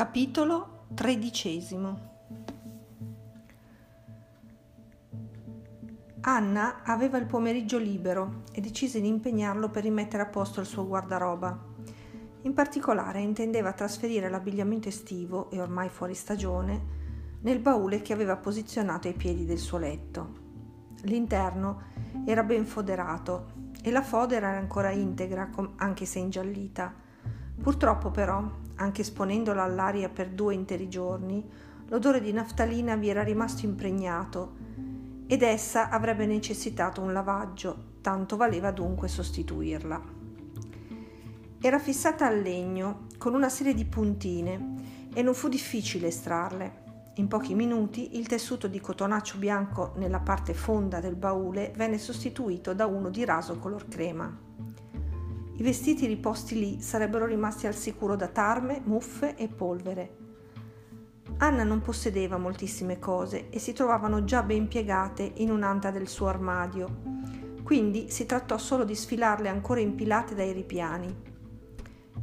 Capitolo 0.00 0.86
tredicesimo 0.94 1.98
Anna 6.22 6.82
aveva 6.84 7.18
il 7.18 7.26
pomeriggio 7.26 7.76
libero 7.76 8.44
e 8.50 8.62
decise 8.62 9.02
di 9.02 9.08
impegnarlo 9.08 9.68
per 9.68 9.82
rimettere 9.82 10.22
a 10.22 10.26
posto 10.26 10.60
il 10.60 10.66
suo 10.66 10.86
guardaroba. 10.86 11.66
In 12.40 12.54
particolare 12.54 13.20
intendeva 13.20 13.74
trasferire 13.74 14.30
l'abbigliamento 14.30 14.88
estivo, 14.88 15.50
e 15.50 15.60
ormai 15.60 15.90
fuori 15.90 16.14
stagione, 16.14 16.82
nel 17.42 17.58
baule 17.58 18.00
che 18.00 18.14
aveva 18.14 18.38
posizionato 18.38 19.06
ai 19.06 19.12
piedi 19.12 19.44
del 19.44 19.58
suo 19.58 19.76
letto. 19.76 20.32
L'interno 21.02 21.82
era 22.24 22.42
ben 22.42 22.64
foderato 22.64 23.52
e 23.82 23.90
la 23.90 24.00
fodera 24.00 24.48
era 24.48 24.58
ancora 24.58 24.92
integra, 24.92 25.50
anche 25.76 26.06
se 26.06 26.20
ingiallita. 26.20 26.94
Purtroppo 27.60 28.10
però 28.10 28.68
anche 28.80 29.02
esponendola 29.02 29.62
all'aria 29.62 30.08
per 30.08 30.30
due 30.30 30.54
interi 30.54 30.88
giorni, 30.88 31.46
l'odore 31.88 32.20
di 32.20 32.32
naftalina 32.32 32.96
vi 32.96 33.08
era 33.08 33.22
rimasto 33.22 33.66
impregnato 33.66 34.56
ed 35.26 35.42
essa 35.42 35.90
avrebbe 35.90 36.26
necessitato 36.26 37.00
un 37.00 37.12
lavaggio, 37.12 37.98
tanto 38.00 38.36
valeva 38.36 38.70
dunque 38.70 39.06
sostituirla. 39.06 40.18
Era 41.60 41.78
fissata 41.78 42.26
al 42.26 42.40
legno 42.40 43.06
con 43.18 43.34
una 43.34 43.50
serie 43.50 43.74
di 43.74 43.84
puntine 43.84 45.08
e 45.12 45.22
non 45.22 45.34
fu 45.34 45.48
difficile 45.48 46.06
estrarle. 46.06 46.88
In 47.16 47.28
pochi 47.28 47.54
minuti 47.54 48.16
il 48.16 48.26
tessuto 48.26 48.66
di 48.66 48.80
cotonaccio 48.80 49.36
bianco 49.36 49.92
nella 49.96 50.20
parte 50.20 50.54
fonda 50.54 51.00
del 51.00 51.16
baule 51.16 51.70
venne 51.76 51.98
sostituito 51.98 52.72
da 52.72 52.86
uno 52.86 53.10
di 53.10 53.26
raso 53.26 53.58
color 53.58 53.88
crema. 53.88 54.48
I 55.60 55.62
vestiti 55.62 56.06
riposti 56.06 56.58
lì 56.58 56.80
sarebbero 56.80 57.26
rimasti 57.26 57.66
al 57.66 57.74
sicuro 57.74 58.16
da 58.16 58.28
tarme, 58.28 58.80
muffe 58.82 59.36
e 59.36 59.46
polvere. 59.46 60.16
Anna 61.36 61.64
non 61.64 61.82
possedeva 61.82 62.38
moltissime 62.38 62.98
cose 62.98 63.50
e 63.50 63.58
si 63.58 63.74
trovavano 63.74 64.24
già 64.24 64.42
ben 64.42 64.68
piegate 64.68 65.32
in 65.36 65.50
un'anta 65.50 65.90
del 65.90 66.08
suo 66.08 66.28
armadio, 66.28 66.88
quindi 67.62 68.08
si 68.08 68.24
trattò 68.24 68.56
solo 68.56 68.84
di 68.84 68.94
sfilarle 68.94 69.50
ancora 69.50 69.80
impilate 69.80 70.34
dai 70.34 70.52
ripiani. 70.52 71.14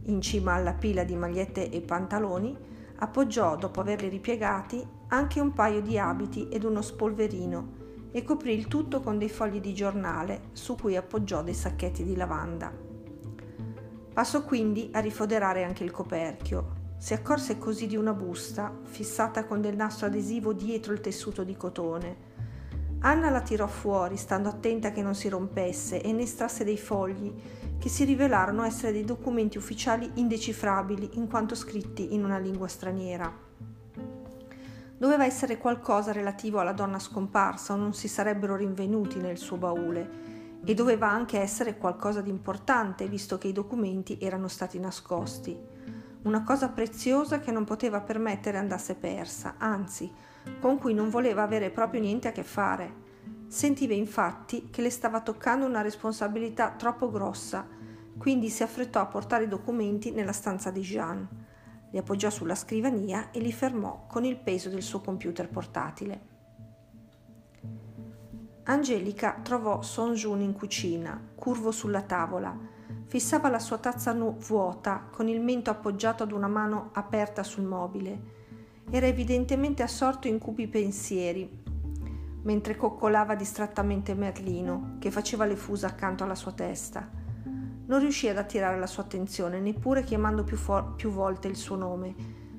In 0.06 0.20
cima 0.20 0.54
alla 0.54 0.74
pila 0.74 1.04
di 1.04 1.16
magliette 1.16 1.70
e 1.70 1.82
pantaloni 1.82 2.58
appoggiò, 2.96 3.56
dopo 3.56 3.82
averli 3.82 4.10
ripiegati, 4.10 4.84
anche 5.10 5.40
un 5.40 5.54
paio 5.54 5.84
di 5.84 6.00
abiti 6.00 6.50
ed 6.50 6.64
uno 6.64 6.82
spolverino 6.82 8.10
e 8.10 8.24
coprì 8.24 8.54
il 8.54 8.66
tutto 8.66 9.00
con 9.00 9.20
dei 9.20 9.30
fogli 9.30 9.62
di 9.62 9.76
giornale 9.76 10.50
su 10.54 10.74
cui 10.74 10.96
appoggiò 10.96 11.44
dei 11.44 11.54
sacchetti 11.54 12.04
di 12.04 12.16
lavanda. 12.16 12.87
Passò 14.18 14.44
quindi 14.44 14.90
a 14.94 15.00
rifoderare 15.00 15.64
anche 15.64 15.84
il 15.84 15.92
coperchio. 15.92 16.96
Si 16.98 17.14
accorse 17.14 17.60
così 17.60 17.86
di 17.86 17.96
una 17.96 18.14
busta 18.14 18.76
fissata 18.82 19.46
con 19.46 19.62
del 19.62 19.76
nastro 19.76 20.08
adesivo 20.08 20.54
dietro 20.54 20.92
il 20.92 21.02
tessuto 21.02 21.44
di 21.44 21.56
cotone. 21.56 22.18
Anna 23.02 23.30
la 23.30 23.42
tirò 23.42 23.68
fuori, 23.68 24.18
stando 24.18 24.50
attenta 24.50 24.92
che 24.92 25.04
non 25.04 25.14
si 25.14 25.30
rompesse, 25.30 26.02
e 26.02 26.12
ne 26.14 26.24
estrasse 26.24 26.64
dei 26.64 26.80
fogli 26.80 27.32
che 27.78 27.90
si 27.90 28.06
rivelarono 28.06 28.64
essere 28.64 28.92
dei 28.92 29.06
documenti 29.06 29.60
ufficiali 29.60 30.10
indecifrabili 30.16 31.12
in 31.14 31.28
quanto 31.28 31.54
scritti 31.54 32.16
in 32.16 32.24
una 32.24 32.40
lingua 32.40 32.68
straniera. 32.68 33.32
Doveva 34.98 35.26
essere 35.26 35.60
qualcosa 35.60 36.12
relativo 36.12 36.58
alla 36.58 36.74
donna 36.74 36.98
scomparsa 36.98 37.74
o 37.74 37.76
non 37.76 37.94
si 37.94 38.08
sarebbero 38.08 38.56
rinvenuti 38.56 39.20
nel 39.20 39.38
suo 39.38 39.58
baule 39.58 40.37
e 40.66 40.74
doveva 40.74 41.10
anche 41.10 41.40
essere 41.40 41.78
qualcosa 41.78 42.22
di 42.22 42.30
importante 42.30 43.08
visto 43.08 43.38
che 43.38 43.48
i 43.48 43.54
documenti 43.54 44.18
erano 44.20 44.48
stati 44.48 44.80
nascosti. 44.80 45.58
Una 46.24 46.44
cosa 46.44 46.70
preziosa 46.70 47.40
che 47.40 47.52
non 47.52 47.64
poteva 47.64 48.02
permettere 48.02 48.58
andasse 48.58 48.96
persa, 48.96 49.56
anzi, 49.58 50.12
con 50.60 50.78
cui 50.78 50.94
non 50.94 51.10
voleva 51.10 51.44
avere 51.44 51.70
proprio 51.70 52.02
niente 52.02 52.28
a 52.28 52.32
che 52.32 52.44
fare. 52.44 53.06
Sentiva 53.48 53.94
infatti 53.94 54.70
che 54.70 54.82
le 54.82 54.90
stava 54.90 55.22
toccando 55.22 55.66
una 55.66 55.82
responsabilità 55.82 56.72
troppo 56.72 57.10
grossa, 57.10 57.66
quindi 58.18 58.50
si 58.50 58.64
affrettò 58.64 59.00
a 59.00 59.06
portare 59.06 59.46
i 59.46 59.48
documenti 59.48 60.12
nella 60.12 60.34
stanza 60.34 60.70
di 60.70 60.82
Jean. 60.82 61.28
Li 61.92 61.98
appoggiò 61.98 62.30
sulla 62.30 62.56
scrivania 62.56 63.32
e 63.32 63.40
li 63.40 63.54
fermò 63.54 64.06
con 64.08 64.26
il 64.26 64.38
peso 64.38 64.68
del 64.70 64.82
suo 64.82 65.00
computer 65.00 65.48
portatile. 65.48 66.36
Angelica 68.70 69.40
trovò 69.44 69.82
Son 69.82 70.14
Jun 70.14 70.42
in 70.42 70.52
cucina, 70.52 71.18
curvo 71.36 71.72
sulla 71.72 72.02
tavola. 72.02 72.54
Fissava 73.06 73.48
la 73.48 73.60
sua 73.60 73.78
tazza 73.78 74.12
nu- 74.12 74.36
vuota, 74.40 75.08
con 75.10 75.30
il 75.30 75.40
mento 75.40 75.70
appoggiato 75.70 76.24
ad 76.24 76.34
una 76.34 76.50
mano 76.50 76.90
aperta 76.92 77.44
sul 77.44 77.64
mobile. 77.64 78.20
Era 78.90 79.06
evidentemente 79.06 79.84
assorto 79.84 80.28
in 80.28 80.38
cupi 80.38 80.68
pensieri, 80.68 81.64
mentre 82.42 82.76
coccolava 82.76 83.36
distrattamente 83.36 84.14
Merlino, 84.14 84.98
che 85.00 85.12
faceva 85.12 85.46
le 85.46 85.56
fusa 85.56 85.88
accanto 85.88 86.26
alla 86.26 86.36
sua 86.36 86.52
testa. 86.52 87.10
Non 87.86 88.00
riuscì 88.02 88.28
ad 88.28 88.38
attirare 88.38 88.78
la 88.78 88.86
sua 88.86 89.04
attenzione, 89.04 89.62
neppure 89.62 90.04
chiamando 90.04 90.44
più, 90.44 90.58
for- 90.58 90.94
più 90.96 91.10
volte 91.10 91.48
il 91.48 91.56
suo 91.56 91.78
nome. 91.78 92.16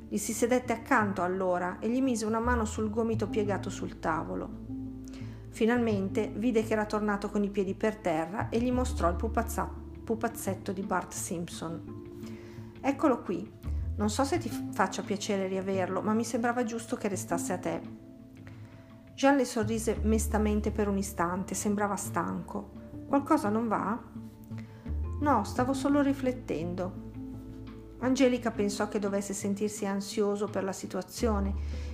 Gli 0.08 0.16
si 0.16 0.32
sedette 0.32 0.72
accanto 0.72 1.20
allora 1.20 1.80
e 1.80 1.90
gli 1.90 2.00
mise 2.00 2.24
una 2.24 2.40
mano 2.40 2.64
sul 2.64 2.88
gomito 2.88 3.28
piegato 3.28 3.68
sul 3.68 3.98
tavolo. 3.98 4.67
Finalmente 5.50 6.30
vide 6.34 6.62
che 6.62 6.72
era 6.72 6.86
tornato 6.86 7.30
con 7.30 7.42
i 7.42 7.50
piedi 7.50 7.74
per 7.74 7.96
terra 7.96 8.48
e 8.48 8.60
gli 8.60 8.70
mostrò 8.70 9.08
il 9.08 9.16
pupazzetto 10.04 10.72
di 10.72 10.82
Bart 10.82 11.12
Simpson. 11.12 12.06
Eccolo 12.80 13.22
qui. 13.22 13.56
Non 13.96 14.10
so 14.10 14.22
se 14.22 14.38
ti 14.38 14.48
faccia 14.70 15.02
piacere 15.02 15.48
riaverlo, 15.48 16.00
ma 16.00 16.12
mi 16.12 16.24
sembrava 16.24 16.62
giusto 16.62 16.94
che 16.94 17.08
restasse 17.08 17.52
a 17.52 17.58
te. 17.58 17.80
Jean 19.14 19.34
le 19.34 19.44
sorrise 19.44 19.98
mestamente 20.02 20.70
per 20.70 20.86
un 20.86 20.96
istante, 20.96 21.54
sembrava 21.54 21.96
stanco. 21.96 22.70
Qualcosa 23.08 23.48
non 23.48 23.66
va? 23.66 24.00
No, 25.20 25.42
stavo 25.42 25.72
solo 25.72 26.00
riflettendo. 26.00 27.06
Angelica 27.98 28.52
pensò 28.52 28.86
che 28.86 29.00
dovesse 29.00 29.32
sentirsi 29.32 29.84
ansioso 29.84 30.46
per 30.46 30.62
la 30.62 30.72
situazione 30.72 31.52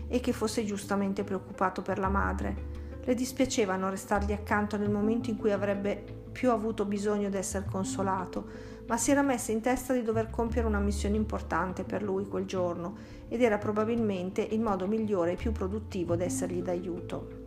e 0.08 0.20
che 0.20 0.34
fosse 0.34 0.66
giustamente 0.66 1.24
preoccupato 1.24 1.80
per 1.80 1.98
la 1.98 2.10
madre 2.10 2.73
le 3.04 3.14
dispiaceva 3.14 3.76
non 3.76 3.90
restargli 3.90 4.32
accanto 4.32 4.76
nel 4.76 4.90
momento 4.90 5.30
in 5.30 5.36
cui 5.36 5.52
avrebbe 5.52 6.22
più 6.32 6.50
avuto 6.50 6.84
bisogno 6.84 7.28
di 7.28 7.36
essere 7.36 7.66
consolato, 7.70 8.72
ma 8.86 8.96
si 8.96 9.10
era 9.10 9.22
messa 9.22 9.52
in 9.52 9.60
testa 9.60 9.92
di 9.92 10.02
dover 10.02 10.30
compiere 10.30 10.66
una 10.66 10.80
missione 10.80 11.16
importante 11.16 11.84
per 11.84 12.02
lui 12.02 12.26
quel 12.26 12.44
giorno 12.44 12.96
ed 13.28 13.40
era 13.42 13.56
probabilmente 13.56 14.42
il 14.42 14.60
modo 14.60 14.86
migliore 14.86 15.32
e 15.32 15.36
più 15.36 15.52
produttivo 15.52 16.16
di 16.16 16.24
essergli 16.24 16.60
d'aiuto. 16.60 17.42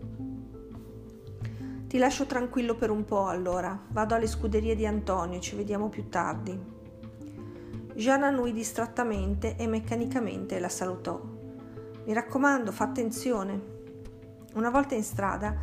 Ti 1.88 1.98
lascio 1.98 2.26
tranquillo 2.26 2.76
per 2.76 2.90
un 2.90 3.06
po' 3.06 3.28
allora, 3.28 3.80
vado 3.90 4.16
alle 4.16 4.28
scuderie 4.28 4.76
di 4.76 4.86
Antonio, 4.86 5.40
ci 5.40 5.56
vediamo 5.56 5.90
più 5.90 6.10
tardi. 6.10 6.76
Jean 7.94 8.24
annui 8.24 8.52
distrattamente 8.52 9.56
e 9.56 9.68
meccanicamente 9.68 10.60
la 10.60 10.70
salutò. 10.70 11.20
Mi 12.06 12.14
raccomando, 12.14 12.72
fa 12.72 12.84
attenzione, 12.84 13.77
una 14.54 14.70
volta 14.70 14.96
in 14.96 15.04
strada, 15.04 15.56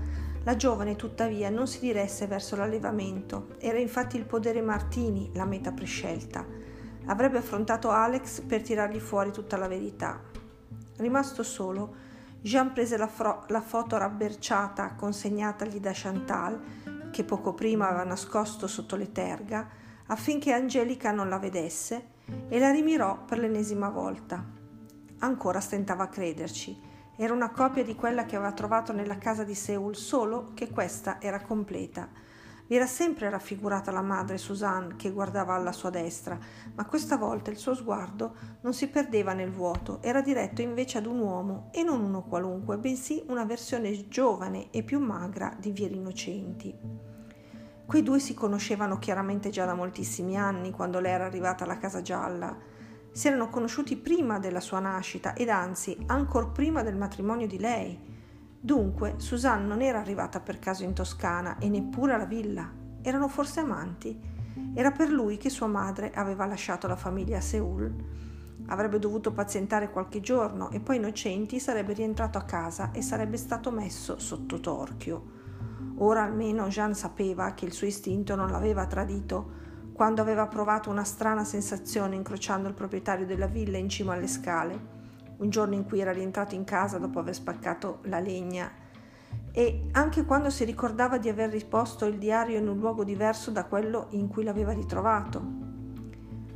la 0.44 0.56
giovane 0.56 0.94
tuttavia 0.94 1.48
non 1.48 1.66
si 1.66 1.80
diresse 1.80 2.26
verso 2.26 2.54
l'allevamento, 2.54 3.54
era 3.58 3.78
infatti 3.78 4.16
il 4.16 4.26
podere 4.26 4.60
Martini 4.60 5.30
la 5.34 5.46
meta 5.46 5.72
prescelta. 5.72 6.44
Avrebbe 7.06 7.38
affrontato 7.38 7.90
Alex 7.90 8.40
per 8.42 8.62
tirargli 8.62 8.98
fuori 8.98 9.30
tutta 9.32 9.56
la 9.56 9.68
verità. 9.68 10.20
Rimasto 10.96 11.42
solo, 11.42 11.94
Jean 12.40 12.72
prese 12.72 12.98
la, 12.98 13.06
fro- 13.06 13.44
la 13.48 13.62
foto 13.62 13.96
rabberciata 13.96 14.94
consegnatagli 14.94 15.80
da 15.80 15.92
Chantal, 15.94 16.60
che 17.10 17.24
poco 17.24 17.54
prima 17.54 17.88
aveva 17.88 18.04
nascosto 18.04 18.66
sotto 18.66 18.96
le 18.96 19.12
terga, 19.12 19.66
affinché 20.06 20.52
Angelica 20.52 21.10
non 21.10 21.30
la 21.30 21.38
vedesse, 21.38 22.12
e 22.48 22.58
la 22.58 22.70
rimirò 22.70 23.24
per 23.24 23.38
l'ennesima 23.38 23.88
volta. 23.88 24.44
Ancora 25.20 25.60
stentava 25.60 26.04
a 26.04 26.08
crederci 26.08 26.92
era 27.16 27.32
una 27.32 27.50
copia 27.50 27.84
di 27.84 27.94
quella 27.94 28.24
che 28.24 28.36
aveva 28.36 28.52
trovato 28.52 28.92
nella 28.92 29.18
casa 29.18 29.44
di 29.44 29.54
Seul, 29.54 29.94
solo 29.94 30.50
che 30.54 30.70
questa 30.70 31.20
era 31.20 31.40
completa. 31.40 32.08
Vi 32.66 32.74
era 32.76 32.86
sempre 32.86 33.28
raffigurata 33.28 33.90
la 33.90 34.00
madre 34.00 34.38
Suzanne 34.38 34.96
che 34.96 35.12
guardava 35.12 35.54
alla 35.54 35.70
sua 35.70 35.90
destra, 35.90 36.38
ma 36.74 36.86
questa 36.86 37.16
volta 37.16 37.50
il 37.50 37.58
suo 37.58 37.74
sguardo 37.74 38.34
non 38.62 38.72
si 38.72 38.88
perdeva 38.88 39.34
nel 39.34 39.50
vuoto, 39.50 40.00
era 40.00 40.22
diretto 40.22 40.62
invece 40.62 40.98
ad 40.98 41.06
un 41.06 41.20
uomo, 41.20 41.68
e 41.72 41.82
non 41.82 42.00
uno 42.02 42.22
qualunque, 42.22 42.78
bensì 42.78 43.22
una 43.28 43.44
versione 43.44 44.08
giovane 44.08 44.70
e 44.70 44.82
più 44.82 44.98
magra 44.98 45.54
di 45.58 45.72
Vieri 45.72 45.96
Innocenti. 45.96 46.74
Quei 47.86 48.02
due 48.02 48.18
si 48.18 48.32
conoscevano 48.32 48.98
chiaramente 48.98 49.50
già 49.50 49.66
da 49.66 49.74
moltissimi 49.74 50.38
anni, 50.38 50.70
quando 50.70 51.00
lei 51.00 51.12
era 51.12 51.26
arrivata 51.26 51.64
alla 51.64 51.76
Casa 51.76 52.00
Gialla 52.00 52.72
si 53.14 53.28
erano 53.28 53.48
conosciuti 53.48 53.96
prima 53.96 54.40
della 54.40 54.58
sua 54.58 54.80
nascita 54.80 55.34
ed 55.34 55.48
anzi 55.48 55.96
ancor 56.06 56.50
prima 56.50 56.82
del 56.82 56.96
matrimonio 56.96 57.46
di 57.46 57.60
lei. 57.60 57.96
Dunque 58.58 59.14
Susanne 59.18 59.68
non 59.68 59.82
era 59.82 60.00
arrivata 60.00 60.40
per 60.40 60.58
caso 60.58 60.82
in 60.82 60.94
Toscana 60.94 61.58
e 61.58 61.68
neppure 61.68 62.14
alla 62.14 62.24
villa. 62.24 62.68
Erano 63.02 63.28
forse 63.28 63.60
amanti? 63.60 64.20
Era 64.74 64.90
per 64.90 65.10
lui 65.10 65.36
che 65.36 65.48
sua 65.48 65.68
madre 65.68 66.10
aveva 66.12 66.44
lasciato 66.44 66.88
la 66.88 66.96
famiglia 66.96 67.38
a 67.38 67.40
Seul. 67.40 67.94
Avrebbe 68.66 68.98
dovuto 68.98 69.30
pazientare 69.30 69.90
qualche 69.90 70.20
giorno 70.20 70.70
e 70.70 70.80
poi 70.80 70.96
Innocenti 70.96 71.60
sarebbe 71.60 71.92
rientrato 71.92 72.36
a 72.36 72.42
casa 72.42 72.90
e 72.90 73.00
sarebbe 73.00 73.36
stato 73.36 73.70
messo 73.70 74.18
sotto 74.18 74.58
torchio. 74.58 75.42
Ora 75.98 76.24
almeno 76.24 76.66
Jean 76.66 76.96
sapeva 76.96 77.54
che 77.54 77.64
il 77.64 77.72
suo 77.72 77.86
istinto 77.86 78.34
non 78.34 78.50
l'aveva 78.50 78.86
tradito 78.86 79.62
quando 79.94 80.20
aveva 80.20 80.48
provato 80.48 80.90
una 80.90 81.04
strana 81.04 81.44
sensazione 81.44 82.16
incrociando 82.16 82.66
il 82.66 82.74
proprietario 82.74 83.26
della 83.26 83.46
villa 83.46 83.78
in 83.78 83.88
cima 83.88 84.14
alle 84.14 84.26
scale, 84.26 84.76
un 85.36 85.48
giorno 85.50 85.74
in 85.74 85.84
cui 85.84 86.00
era 86.00 86.10
rientrato 86.10 86.56
in 86.56 86.64
casa 86.64 86.98
dopo 86.98 87.20
aver 87.20 87.34
spaccato 87.34 88.00
la 88.02 88.18
legna 88.18 88.68
e 89.52 89.86
anche 89.92 90.24
quando 90.24 90.50
si 90.50 90.64
ricordava 90.64 91.16
di 91.18 91.28
aver 91.28 91.50
risposto 91.50 92.06
il 92.06 92.18
diario 92.18 92.58
in 92.58 92.66
un 92.66 92.76
luogo 92.76 93.04
diverso 93.04 93.52
da 93.52 93.66
quello 93.66 94.08
in 94.10 94.26
cui 94.26 94.42
l'aveva 94.42 94.72
ritrovato. 94.72 95.62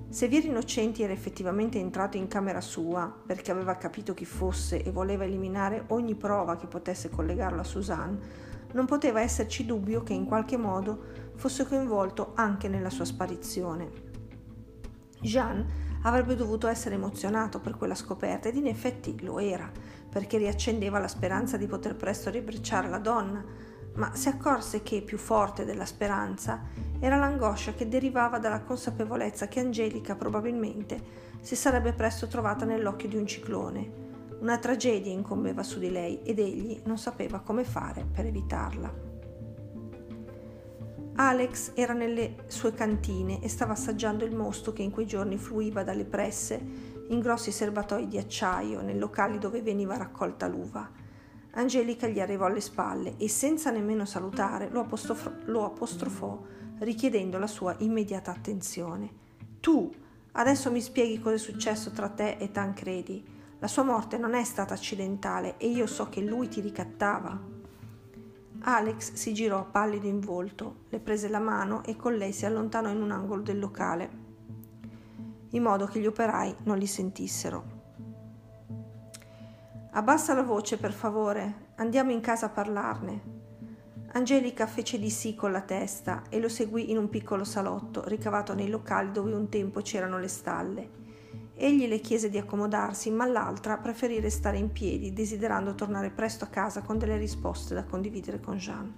Se 0.08 0.26
Vieri 0.26 0.48
Innocenti 0.48 1.04
era 1.04 1.12
effettivamente 1.12 1.78
entrato 1.78 2.16
in 2.16 2.26
camera 2.26 2.60
sua 2.60 3.12
perché 3.24 3.52
aveva 3.52 3.76
capito 3.76 4.14
chi 4.14 4.24
fosse 4.24 4.82
e 4.82 4.90
voleva 4.90 5.22
eliminare 5.22 5.84
ogni 5.88 6.16
prova 6.16 6.56
che 6.56 6.66
potesse 6.66 7.08
collegarlo 7.08 7.60
a 7.60 7.64
Suzanne, 7.64 8.46
non 8.72 8.86
poteva 8.86 9.20
esserci 9.20 9.64
dubbio 9.64 10.02
che 10.02 10.12
in 10.12 10.24
qualche 10.24 10.56
modo 10.56 11.27
fosse 11.38 11.66
coinvolto 11.66 12.32
anche 12.34 12.68
nella 12.68 12.90
sua 12.90 13.06
sparizione. 13.06 13.90
Jean 15.20 15.66
avrebbe 16.02 16.36
dovuto 16.36 16.66
essere 16.66 16.96
emozionato 16.96 17.60
per 17.60 17.76
quella 17.76 17.94
scoperta 17.94 18.48
ed 18.48 18.56
in 18.56 18.66
effetti 18.66 19.18
lo 19.22 19.38
era, 19.38 19.70
perché 20.10 20.36
riaccendeva 20.36 20.98
la 20.98 21.08
speranza 21.08 21.56
di 21.56 21.66
poter 21.66 21.96
presto 21.96 22.28
riabbracciare 22.28 22.88
la 22.88 22.98
donna, 22.98 23.42
ma 23.94 24.14
si 24.14 24.28
accorse 24.28 24.82
che 24.82 25.00
più 25.00 25.16
forte 25.16 25.64
della 25.64 25.86
speranza 25.86 26.62
era 27.00 27.16
l'angoscia 27.16 27.72
che 27.72 27.88
derivava 27.88 28.38
dalla 28.38 28.60
consapevolezza 28.60 29.48
che 29.48 29.60
Angelica 29.60 30.14
probabilmente 30.14 31.26
si 31.40 31.56
sarebbe 31.56 31.94
presto 31.94 32.26
trovata 32.26 32.66
nell'occhio 32.66 33.08
di 33.08 33.16
un 33.16 33.26
ciclone 33.26 34.06
una 34.40 34.58
tragedia 34.58 35.12
incombeva 35.12 35.64
su 35.64 35.80
di 35.80 35.90
lei 35.90 36.22
ed 36.22 36.38
egli 36.38 36.80
non 36.84 36.96
sapeva 36.96 37.40
come 37.40 37.64
fare 37.64 38.04
per 38.04 38.24
evitarla. 38.26 39.07
Alex 41.20 41.72
era 41.74 41.94
nelle 41.94 42.44
sue 42.46 42.72
cantine 42.72 43.42
e 43.42 43.48
stava 43.48 43.72
assaggiando 43.72 44.24
il 44.24 44.36
mosto 44.36 44.72
che 44.72 44.82
in 44.82 44.92
quei 44.92 45.04
giorni 45.04 45.36
fluiva 45.36 45.82
dalle 45.82 46.04
presse 46.04 46.64
in 47.08 47.18
grossi 47.18 47.50
serbatoi 47.50 48.06
di 48.06 48.18
acciaio 48.18 48.82
nei 48.82 48.96
locali 48.96 49.38
dove 49.38 49.60
veniva 49.60 49.96
raccolta 49.96 50.46
l'uva. 50.46 50.88
Angelica 51.54 52.06
gli 52.06 52.20
arrivò 52.20 52.44
alle 52.44 52.60
spalle 52.60 53.16
e 53.16 53.28
senza 53.28 53.72
nemmeno 53.72 54.04
salutare 54.04 54.68
lo, 54.70 54.78
apostrofò, 54.78 55.32
lo 55.46 55.64
apostrofò 55.64 56.40
richiedendo 56.78 57.36
la 57.38 57.48
sua 57.48 57.74
immediata 57.78 58.30
attenzione. 58.30 59.10
Tu, 59.58 59.92
adesso 60.32 60.70
mi 60.70 60.80
spieghi 60.80 61.18
cosa 61.18 61.34
è 61.34 61.38
successo 61.38 61.90
tra 61.90 62.10
te 62.10 62.36
e 62.38 62.52
Tancredi. 62.52 63.24
La 63.58 63.66
sua 63.66 63.82
morte 63.82 64.18
non 64.18 64.34
è 64.34 64.44
stata 64.44 64.74
accidentale 64.74 65.56
e 65.58 65.66
io 65.66 65.88
so 65.88 66.08
che 66.08 66.20
lui 66.20 66.46
ti 66.46 66.60
ricattava. 66.60 67.57
Alex 68.60 69.12
si 69.12 69.32
girò 69.32 69.70
pallido 69.70 70.06
in 70.06 70.18
volto, 70.18 70.84
le 70.88 70.98
prese 70.98 71.28
la 71.28 71.38
mano 71.38 71.84
e 71.84 71.96
con 71.96 72.14
lei 72.14 72.32
si 72.32 72.44
allontanò 72.44 72.90
in 72.90 73.00
un 73.00 73.12
angolo 73.12 73.42
del 73.42 73.58
locale, 73.58 74.10
in 75.50 75.62
modo 75.62 75.86
che 75.86 76.00
gli 76.00 76.06
operai 76.06 76.54
non 76.64 76.76
li 76.76 76.86
sentissero. 76.86 77.76
Abbassa 79.92 80.34
la 80.34 80.42
voce, 80.42 80.76
per 80.76 80.92
favore, 80.92 81.68
andiamo 81.76 82.10
in 82.10 82.20
casa 82.20 82.46
a 82.46 82.50
parlarne. 82.50 83.36
Angelica 84.12 84.66
fece 84.66 84.98
di 84.98 85.10
sì 85.10 85.34
con 85.34 85.52
la 85.52 85.62
testa 85.62 86.24
e 86.28 86.40
lo 86.40 86.48
seguì 86.48 86.90
in 86.90 86.98
un 86.98 87.08
piccolo 87.08 87.44
salotto 87.44 88.06
ricavato 88.06 88.54
nei 88.54 88.68
locali 88.68 89.12
dove 89.12 89.34
un 89.34 89.48
tempo 89.48 89.80
c'erano 89.82 90.18
le 90.18 90.28
stalle. 90.28 90.90
Egli 91.60 91.88
le 91.88 91.98
chiese 91.98 92.30
di 92.30 92.38
accomodarsi, 92.38 93.10
ma 93.10 93.26
l'altra 93.26 93.78
preferì 93.78 94.20
restare 94.20 94.58
in 94.58 94.70
piedi, 94.70 95.12
desiderando 95.12 95.74
tornare 95.74 96.10
presto 96.10 96.44
a 96.44 96.46
casa 96.46 96.82
con 96.82 96.98
delle 96.98 97.16
risposte 97.16 97.74
da 97.74 97.82
condividere 97.82 98.38
con 98.38 98.58
Jean. 98.58 98.94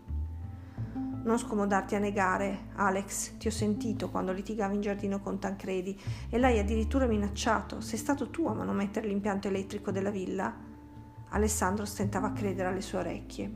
Non 1.25 1.39
scomodarti 1.39 1.95
a 1.95 1.99
negare, 1.99 2.67
Alex, 2.75 3.39
ti 3.39 3.47
ho 3.47 3.51
sentito 3.51 4.11
quando 4.11 4.33
litigavi 4.33 4.75
in 4.75 4.83
giardino 4.83 5.21
con 5.21 5.39
Tancredi 5.39 5.99
e 6.29 6.39
l'hai 6.39 6.59
addirittura 6.59 7.07
minacciato. 7.07 7.81
Sei 7.81 7.97
stato 7.97 8.29
tu 8.29 8.47
a 8.47 8.53
manomettere 8.53 9.09
l'impianto 9.09 9.49
elettrico 9.49 9.91
della 9.91 10.11
villa? 10.11 10.55
Alessandro 11.31 11.87
stentava 11.87 12.27
a 12.27 12.33
credere 12.33 12.69
alle 12.69 12.83
sue 12.83 12.99
orecchie. 12.99 13.51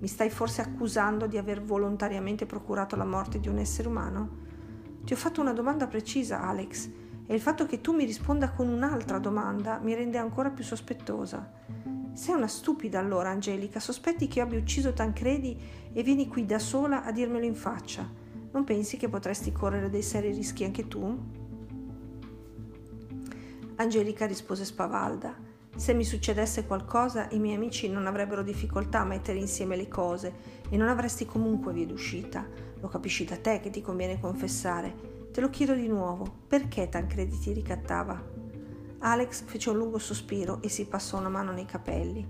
Mi 0.00 0.08
stai 0.08 0.30
forse 0.30 0.62
accusando 0.62 1.28
di 1.28 1.38
aver 1.38 1.62
volontariamente 1.62 2.44
procurato 2.44 2.96
la 2.96 3.04
morte 3.04 3.38
di 3.38 3.46
un 3.46 3.58
essere 3.58 3.86
umano? 3.86 4.44
Ti 5.04 5.12
ho 5.12 5.16
fatto 5.16 5.40
una 5.40 5.52
domanda 5.52 5.86
precisa, 5.86 6.42
Alex 6.42 7.04
e 7.26 7.34
il 7.34 7.40
fatto 7.40 7.66
che 7.66 7.80
tu 7.80 7.92
mi 7.92 8.04
risponda 8.04 8.50
con 8.50 8.68
un'altra 8.68 9.18
domanda 9.18 9.78
mi 9.78 9.94
rende 9.94 10.18
ancora 10.18 10.50
più 10.50 10.64
sospettosa. 10.64 11.52
Sei 12.12 12.34
una 12.34 12.46
stupida 12.46 12.98
allora, 12.98 13.28
Angelica, 13.28 13.78
sospetti 13.78 14.26
che 14.26 14.38
io 14.38 14.44
abbia 14.44 14.58
ucciso 14.58 14.92
Tancredi 14.92 15.58
e 15.92 16.02
vieni 16.02 16.28
qui 16.28 16.46
da 16.46 16.58
sola 16.58 17.04
a 17.04 17.12
dirmelo 17.12 17.44
in 17.44 17.54
faccia. 17.54 18.08
Non 18.52 18.64
pensi 18.64 18.96
che 18.96 19.08
potresti 19.08 19.52
correre 19.52 19.90
dei 19.90 20.02
seri 20.02 20.32
rischi 20.32 20.64
anche 20.64 20.88
tu? 20.88 21.18
Angelica 23.76 24.24
rispose 24.24 24.64
spavalda. 24.64 25.34
Se 25.76 25.92
mi 25.92 26.04
succedesse 26.04 26.64
qualcosa, 26.64 27.28
i 27.32 27.38
miei 27.38 27.56
amici 27.56 27.90
non 27.90 28.06
avrebbero 28.06 28.42
difficoltà 28.42 29.00
a 29.00 29.04
mettere 29.04 29.38
insieme 29.38 29.76
le 29.76 29.88
cose 29.88 30.32
e 30.70 30.76
non 30.78 30.88
avresti 30.88 31.26
comunque 31.26 31.74
via 31.74 31.84
d'uscita. 31.84 32.46
Lo 32.80 32.88
capisci 32.88 33.26
da 33.26 33.36
te 33.36 33.60
che 33.60 33.68
ti 33.68 33.82
conviene 33.82 34.18
confessare. 34.18 35.15
Te 35.36 35.42
lo 35.42 35.50
chiedo 35.50 35.74
di 35.74 35.86
nuovo, 35.86 36.24
perché 36.46 36.88
Tancredi 36.88 37.38
ti 37.38 37.52
ricattava? 37.52 38.18
Alex 39.00 39.42
fece 39.44 39.68
un 39.68 39.76
lungo 39.76 39.98
sospiro 39.98 40.62
e 40.62 40.70
si 40.70 40.86
passò 40.86 41.18
una 41.18 41.28
mano 41.28 41.52
nei 41.52 41.66
capelli. 41.66 42.26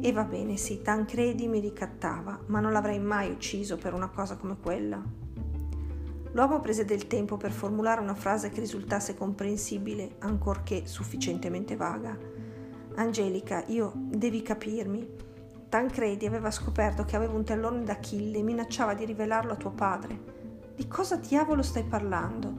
E 0.00 0.12
va 0.12 0.22
bene, 0.22 0.56
sì, 0.56 0.80
Tancredi 0.80 1.48
mi 1.48 1.58
ricattava, 1.58 2.38
ma 2.46 2.60
non 2.60 2.70
l'avrei 2.70 3.00
mai 3.00 3.32
ucciso 3.32 3.76
per 3.76 3.92
una 3.92 4.06
cosa 4.08 4.36
come 4.36 4.56
quella. 4.62 5.02
L'uomo 6.30 6.60
prese 6.60 6.84
del 6.84 7.08
tempo 7.08 7.36
per 7.36 7.50
formulare 7.50 8.00
una 8.00 8.14
frase 8.14 8.50
che 8.50 8.60
risultasse 8.60 9.16
comprensibile, 9.16 10.14
ancorché 10.20 10.86
sufficientemente 10.86 11.74
vaga. 11.74 12.16
Angelica, 12.94 13.64
io 13.66 13.90
devi 13.96 14.42
capirmi. 14.42 15.04
Tancredi 15.68 16.24
aveva 16.24 16.52
scoperto 16.52 17.04
che 17.04 17.16
avevo 17.16 17.34
un 17.34 17.42
tellone 17.42 17.82
d'Achille 17.82 18.38
e 18.38 18.42
minacciava 18.42 18.94
di 18.94 19.04
rivelarlo 19.04 19.54
a 19.54 19.56
tuo 19.56 19.72
padre. 19.72 20.43
Di 20.74 20.88
cosa 20.88 21.14
diavolo 21.14 21.62
stai 21.62 21.84
parlando? 21.84 22.52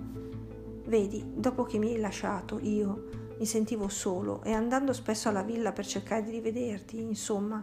Vedi, 0.86 1.22
dopo 1.36 1.64
che 1.64 1.78
mi 1.78 1.92
hai 1.92 2.00
lasciato, 2.00 2.60
io 2.62 3.34
mi 3.38 3.46
sentivo 3.46 3.90
solo 3.90 4.42
e 4.44 4.54
andando 4.54 4.94
spesso 4.94 5.28
alla 5.28 5.44
villa 5.44 5.74
per 5.74 5.86
cercare 5.86 6.24
di 6.24 6.32
rivederti, 6.32 7.02
insomma, 7.02 7.62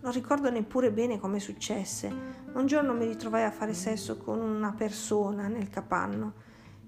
non 0.00 0.12
ricordo 0.12 0.48
neppure 0.48 0.90
bene 0.92 1.18
come 1.18 1.40
successe. 1.40 2.10
Un 2.54 2.64
giorno 2.64 2.94
mi 2.94 3.04
ritrovai 3.04 3.44
a 3.44 3.50
fare 3.50 3.74
sesso 3.74 4.16
con 4.16 4.40
una 4.40 4.72
persona 4.72 5.48
nel 5.48 5.68
capanno. 5.68 6.32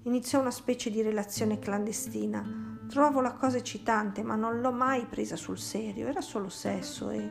Iniziò 0.03 0.39
una 0.39 0.49
specie 0.49 0.89
di 0.89 1.03
relazione 1.03 1.59
clandestina. 1.59 2.79
Trovavo 2.87 3.21
la 3.21 3.33
cosa 3.33 3.57
eccitante, 3.57 4.23
ma 4.23 4.35
non 4.35 4.61
l'ho 4.61 4.71
mai 4.71 5.05
presa 5.05 5.35
sul 5.35 5.59
serio. 5.59 6.07
Era 6.07 6.21
solo 6.21 6.49
sesso 6.49 7.11
e... 7.11 7.29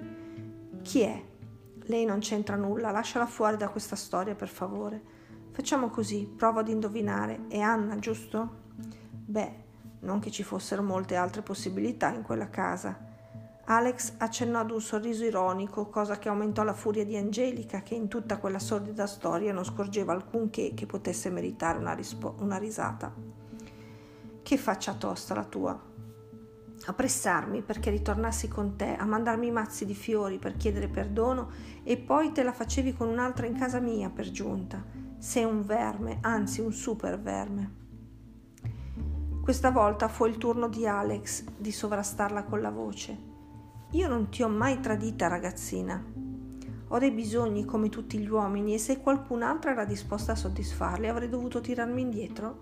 Chi 0.82 1.00
è? 1.00 1.20
Lei 1.86 2.04
non 2.04 2.20
c'entra 2.20 2.54
nulla, 2.54 2.92
lasciala 2.92 3.26
fuori 3.26 3.56
da 3.56 3.70
questa 3.70 3.96
storia, 3.96 4.36
per 4.36 4.48
favore. 4.48 5.13
Facciamo 5.54 5.88
così, 5.88 6.26
provo 6.26 6.58
ad 6.58 6.68
indovinare. 6.68 7.42
È 7.46 7.60
Anna, 7.60 7.96
giusto? 8.00 8.62
Beh, 9.08 9.52
non 10.00 10.18
che 10.18 10.32
ci 10.32 10.42
fossero 10.42 10.82
molte 10.82 11.14
altre 11.14 11.42
possibilità 11.42 12.12
in 12.12 12.22
quella 12.22 12.50
casa. 12.50 12.98
Alex 13.66 14.14
accennò 14.16 14.58
ad 14.58 14.72
un 14.72 14.80
sorriso 14.80 15.24
ironico, 15.24 15.88
cosa 15.90 16.18
che 16.18 16.28
aumentò 16.28 16.64
la 16.64 16.72
furia 16.72 17.04
di 17.04 17.16
Angelica, 17.16 17.82
che 17.82 17.94
in 17.94 18.08
tutta 18.08 18.38
quella 18.38 18.58
sordida 18.58 19.06
storia 19.06 19.52
non 19.52 19.64
scorgeva 19.64 20.12
alcunché 20.12 20.74
che 20.74 20.86
potesse 20.86 21.30
meritare 21.30 21.78
una, 21.78 21.92
rispo- 21.92 22.34
una 22.40 22.56
risata. 22.56 23.14
Che 24.42 24.56
faccia 24.56 24.94
tosta 24.94 25.34
la 25.36 25.44
tua. 25.44 25.80
A 26.86 26.92
pressarmi 26.92 27.62
perché 27.62 27.90
ritornassi 27.90 28.48
con 28.48 28.74
te, 28.74 28.96
a 28.96 29.04
mandarmi 29.04 29.52
mazzi 29.52 29.86
di 29.86 29.94
fiori 29.94 30.38
per 30.38 30.56
chiedere 30.56 30.88
perdono 30.88 31.48
e 31.84 31.96
poi 31.96 32.32
te 32.32 32.42
la 32.42 32.52
facevi 32.52 32.92
con 32.92 33.08
un'altra 33.08 33.46
in 33.46 33.56
casa 33.56 33.78
mia 33.78 34.10
per 34.10 34.32
giunta. 34.32 35.03
Sei 35.24 35.42
un 35.42 35.64
verme, 35.64 36.18
anzi 36.20 36.60
un 36.60 36.70
super 36.70 37.18
verme. 37.18 37.72
Questa 39.42 39.70
volta 39.70 40.06
fu 40.06 40.26
il 40.26 40.36
turno 40.36 40.68
di 40.68 40.86
Alex 40.86 41.44
di 41.56 41.72
sovrastarla 41.72 42.44
con 42.44 42.60
la 42.60 42.70
voce. 42.70 43.18
Io 43.92 44.06
non 44.06 44.28
ti 44.28 44.42
ho 44.42 44.48
mai 44.48 44.80
tradita, 44.80 45.26
ragazzina. 45.26 46.04
Ho 46.88 46.98
dei 46.98 47.10
bisogni 47.10 47.64
come 47.64 47.88
tutti 47.88 48.18
gli 48.18 48.28
uomini 48.28 48.74
e 48.74 48.78
se 48.78 49.00
qualcun'altra 49.00 49.70
era 49.70 49.86
disposta 49.86 50.32
a 50.32 50.36
soddisfarli 50.36 51.08
avrei 51.08 51.30
dovuto 51.30 51.62
tirarmi 51.62 52.02
indietro. 52.02 52.58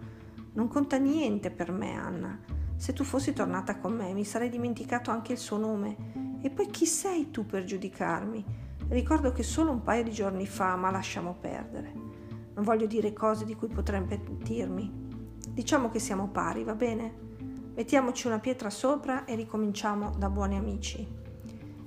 Non 0.52 0.69
conta 0.69 0.99
niente 0.99 1.50
per 1.50 1.73
me, 1.73 1.99
Anna. 1.99 2.38
Se 2.76 2.92
tu 2.92 3.02
fossi 3.02 3.33
tornata 3.33 3.76
con 3.78 3.92
me 3.92 4.12
mi 4.12 4.25
sarei 4.25 4.49
dimenticato 4.49 5.11
anche 5.11 5.33
il 5.33 5.38
suo 5.38 5.59
nome. 5.59 6.38
E 6.40 6.49
poi 6.49 6.69
chi 6.69 6.87
sei 6.87 7.33
tu 7.33 7.45
per 7.45 7.64
giudicarmi? 7.64 8.45
Ricordo 8.87 9.33
che 9.33 9.42
solo 9.42 9.73
un 9.73 9.83
paio 9.83 10.04
di 10.04 10.12
giorni 10.12 10.47
fa, 10.47 10.76
ma 10.76 10.92
lasciamo 10.92 11.35
perdere. 11.35 12.12
Non 12.54 12.64
voglio 12.64 12.87
dire 12.87 13.12
cose 13.12 13.44
di 13.44 13.54
cui 13.54 13.68
potrei 13.68 14.02
pentirmi. 14.02 15.09
Diciamo 15.49 15.88
che 15.88 15.99
siamo 15.99 16.28
pari, 16.28 16.64
va 16.64 16.75
bene? 16.75 17.30
Mettiamoci 17.75 18.26
una 18.26 18.38
pietra 18.38 18.68
sopra 18.68 19.25
e 19.25 19.35
ricominciamo 19.35 20.12
da 20.18 20.28
buoni 20.28 20.56
amici. 20.56 21.21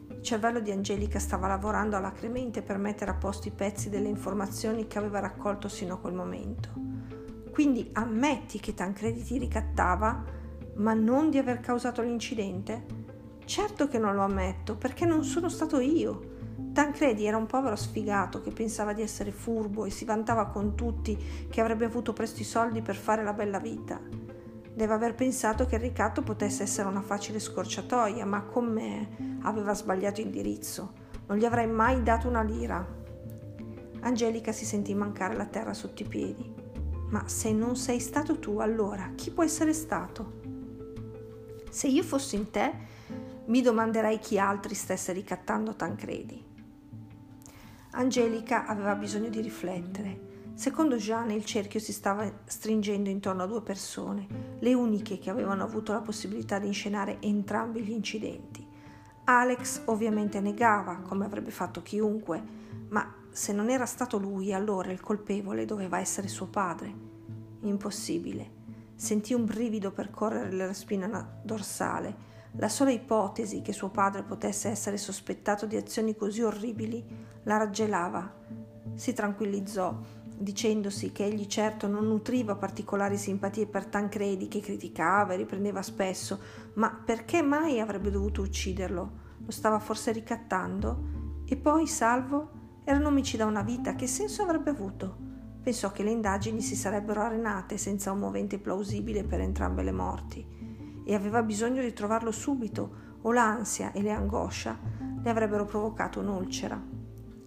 Il 0.10 0.22
cervello 0.24 0.60
di 0.60 0.72
Angelica 0.72 1.20
stava 1.20 1.48
lavorando 1.48 1.96
alacremente 1.96 2.64
per 2.64 2.78
mettere 2.78 3.12
a 3.12 3.16
posto 3.16 3.48
i 3.48 3.52
pezzi 3.52 3.90
delle 3.90 4.08
informazioni 4.08 4.88
che 4.88 4.98
aveva 4.98 5.20
raccolto 5.20 5.68
sino 5.68 5.94
a 5.94 6.00
quel 6.00 6.16
momento. 6.16 6.70
Quindi 7.52 7.90
ammetti 7.94 8.60
che 8.60 8.74
Tancredi 8.74 9.24
ti 9.24 9.38
ricattava, 9.38 10.24
ma 10.78 10.94
non 10.94 11.30
di 11.30 11.38
aver 11.38 11.60
causato 11.60 12.02
l'incidente? 12.02 12.86
Certo 13.46 13.88
che 13.88 14.00
non 14.00 14.16
lo 14.16 14.24
ammetto, 14.24 14.76
perché 14.76 15.06
non 15.06 15.24
sono 15.24 15.48
stato 15.48 15.80
io. 15.80 16.34
Tancredi 16.76 17.26
era 17.26 17.38
un 17.38 17.46
povero 17.46 17.78
sfigato 17.78 18.42
che 18.42 18.52
pensava 18.52 18.92
di 18.92 19.02
essere 19.02 19.32
furbo 19.32 19.86
e 19.86 19.90
si 19.90 20.04
vantava 20.04 20.48
con 20.48 20.76
tutti 20.76 21.18
che 21.50 21.62
avrebbe 21.62 21.86
avuto 21.86 22.12
presto 22.12 22.42
i 22.42 22.44
soldi 22.44 22.82
per 22.82 22.98
fare 22.98 23.24
la 23.24 23.32
bella 23.32 23.60
vita. 23.60 23.98
Deve 24.74 24.94
aver 24.94 25.16
pensato 25.16 25.66
che 25.68 25.76
il 25.76 25.82
ricatto 25.82 26.22
potesse 26.22 26.64
essere 26.64 26.90
una 26.90 27.02
facile 27.02 27.40
scorciatoia, 27.40 28.26
ma 28.26 28.42
con 28.42 28.66
me 28.66 29.38
aveva 29.44 29.74
sbagliato 29.74 30.20
indirizzo. 30.20 30.92
Non 31.28 31.38
gli 31.38 31.46
avrei 31.46 31.66
mai 31.66 32.04
dato 32.04 32.28
una 32.28 32.44
lira. 32.44 32.86
Angelica 34.02 34.52
si 34.52 34.66
sentì 34.66 34.94
mancare 34.94 35.38
la 35.38 35.46
terra 35.46 35.74
sotto 35.74 36.04
i 36.04 36.08
piedi. 36.08 36.54
Ma 37.08 37.26
se 37.30 37.54
non 37.54 37.78
sei 37.78 38.02
stato 38.02 38.38
tu, 38.38 38.58
allora 38.58 39.14
chi 39.16 39.32
può 39.32 39.46
essere 39.46 39.72
stato? 39.72 40.42
Se 41.70 41.88
io 41.88 42.04
fossi 42.04 42.36
in 42.36 42.52
te, 42.52 42.74
mi 43.46 43.62
domanderei 43.62 44.20
chi 44.20 44.38
altri 44.38 44.76
stesse 44.76 45.14
ricattando 45.14 45.74
Tancredi. 45.74 46.52
Angelica 47.98 48.66
aveva 48.66 48.94
bisogno 48.96 49.30
di 49.30 49.40
riflettere. 49.40 50.34
Secondo 50.54 50.98
Jeanne 50.98 51.34
il 51.34 51.46
cerchio 51.46 51.80
si 51.80 51.94
stava 51.94 52.30
stringendo 52.44 53.10
intorno 53.10 53.44
a 53.44 53.46
due 53.46 53.62
persone, 53.62 54.28
le 54.60 54.74
uniche 54.74 55.18
che 55.18 55.30
avevano 55.30 55.64
avuto 55.64 55.94
la 55.94 56.02
possibilità 56.02 56.60
di 56.60 56.68
inscenare 56.68 57.22
entrambi 57.22 57.82
gli 57.82 57.92
incidenti. 57.92 58.68
Alex 59.24 59.84
ovviamente 59.86 60.42
negava, 60.42 60.98
come 60.98 61.24
avrebbe 61.24 61.52
fatto 61.52 61.82
chiunque, 61.82 62.44
ma 62.90 63.14
se 63.30 63.54
non 63.54 63.70
era 63.70 63.86
stato 63.86 64.18
lui, 64.18 64.54
allora 64.54 64.92
il 64.92 65.00
colpevole 65.00 65.64
doveva 65.64 65.98
essere 65.98 66.28
suo 66.28 66.48
padre. 66.48 66.94
Impossibile. 67.62 68.64
Sentì 68.96 69.34
un 69.34 69.46
brivido 69.46 69.92
percorrere 69.92 70.52
la 70.52 70.74
spina 70.74 71.40
dorsale 71.42 72.35
la 72.58 72.70
sola 72.70 72.92
ipotesi 72.92 73.62
che 73.62 73.74
suo 73.74 73.90
padre 73.90 74.24
potesse 74.24 74.70
essere 74.70 74.96
sospettato 74.96 75.66
di 75.66 75.76
azioni 75.76 76.16
così 76.16 76.42
orribili 76.42 77.06
la 77.44 77.58
raggelava. 77.58 78.34
Si 78.94 79.12
tranquillizzò, 79.12 79.94
dicendosi 80.38 81.12
che 81.12 81.26
egli 81.26 81.48
certo 81.48 81.88
non 81.88 82.08
nutriva 82.08 82.56
particolari 82.56 83.18
simpatie 83.18 83.68
per 83.68 83.88
Tancredi, 83.88 84.48
che 84.48 84.62
criticava 84.62 85.34
e 85.34 85.38
riprendeva 85.38 85.82
spesso, 85.82 86.40
ma 86.76 86.90
perché 86.90 87.42
mai 87.42 87.82
avrebbe 87.82 88.10
dovuto 88.10 88.42
ucciderlo? 88.42 89.24
Lo 89.44 89.52
stava 89.52 89.80
forse 89.80 90.14
ricattando? 90.14 91.44
E 91.46 91.58
poi, 91.58 91.88
salvo, 91.88 92.80
era 92.86 93.00
un 93.00 93.06
omicida 93.06 93.44
da 93.44 93.50
una 93.50 93.64
vita, 93.64 93.96
che 93.96 94.08
senso 94.08 94.44
avrebbe 94.44 94.70
avuto? 94.70 95.18
Pensò 95.62 95.92
che 95.92 96.04
le 96.04 96.12
indagini 96.12 96.62
si 96.62 96.76
sarebbero 96.76 97.22
arenate 97.22 97.78
senza 97.78 98.14
un 98.14 98.20
movente 98.20 98.60
plausibile 98.60 99.24
per 99.24 99.42
entrambe 99.42 99.84
le 99.84 99.92
morti 99.92 100.55
e 101.06 101.16
aveva 101.16 101.42
bisogno 101.44 101.82
di 101.82 101.94
trovarlo 101.94 102.32
subito 102.32 103.04
o 103.22 103.32
l'ansia 103.32 103.92
e 103.94 104.02
le 104.02 104.12
angoscia 104.12 105.14
le 105.26 105.32
avrebbero 105.32 105.66
provocato 105.66 106.20
un'ulcera. 106.20 106.80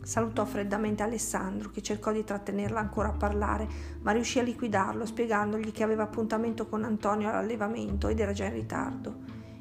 Salutò 0.02 0.44
freddamente 0.44 1.04
Alessandro, 1.04 1.70
che 1.70 1.80
cercò 1.80 2.10
di 2.10 2.24
trattenerla 2.24 2.80
ancora 2.80 3.10
a 3.10 3.12
parlare, 3.12 3.68
ma 4.00 4.10
riuscì 4.10 4.40
a 4.40 4.42
liquidarlo, 4.42 5.06
spiegandogli 5.06 5.70
che 5.70 5.84
aveva 5.84 6.02
appuntamento 6.02 6.66
con 6.66 6.82
Antonio 6.82 7.28
all'allevamento 7.28 8.08
ed 8.08 8.18
era 8.18 8.32
già 8.32 8.46
in 8.46 8.54
ritardo. 8.54 9.16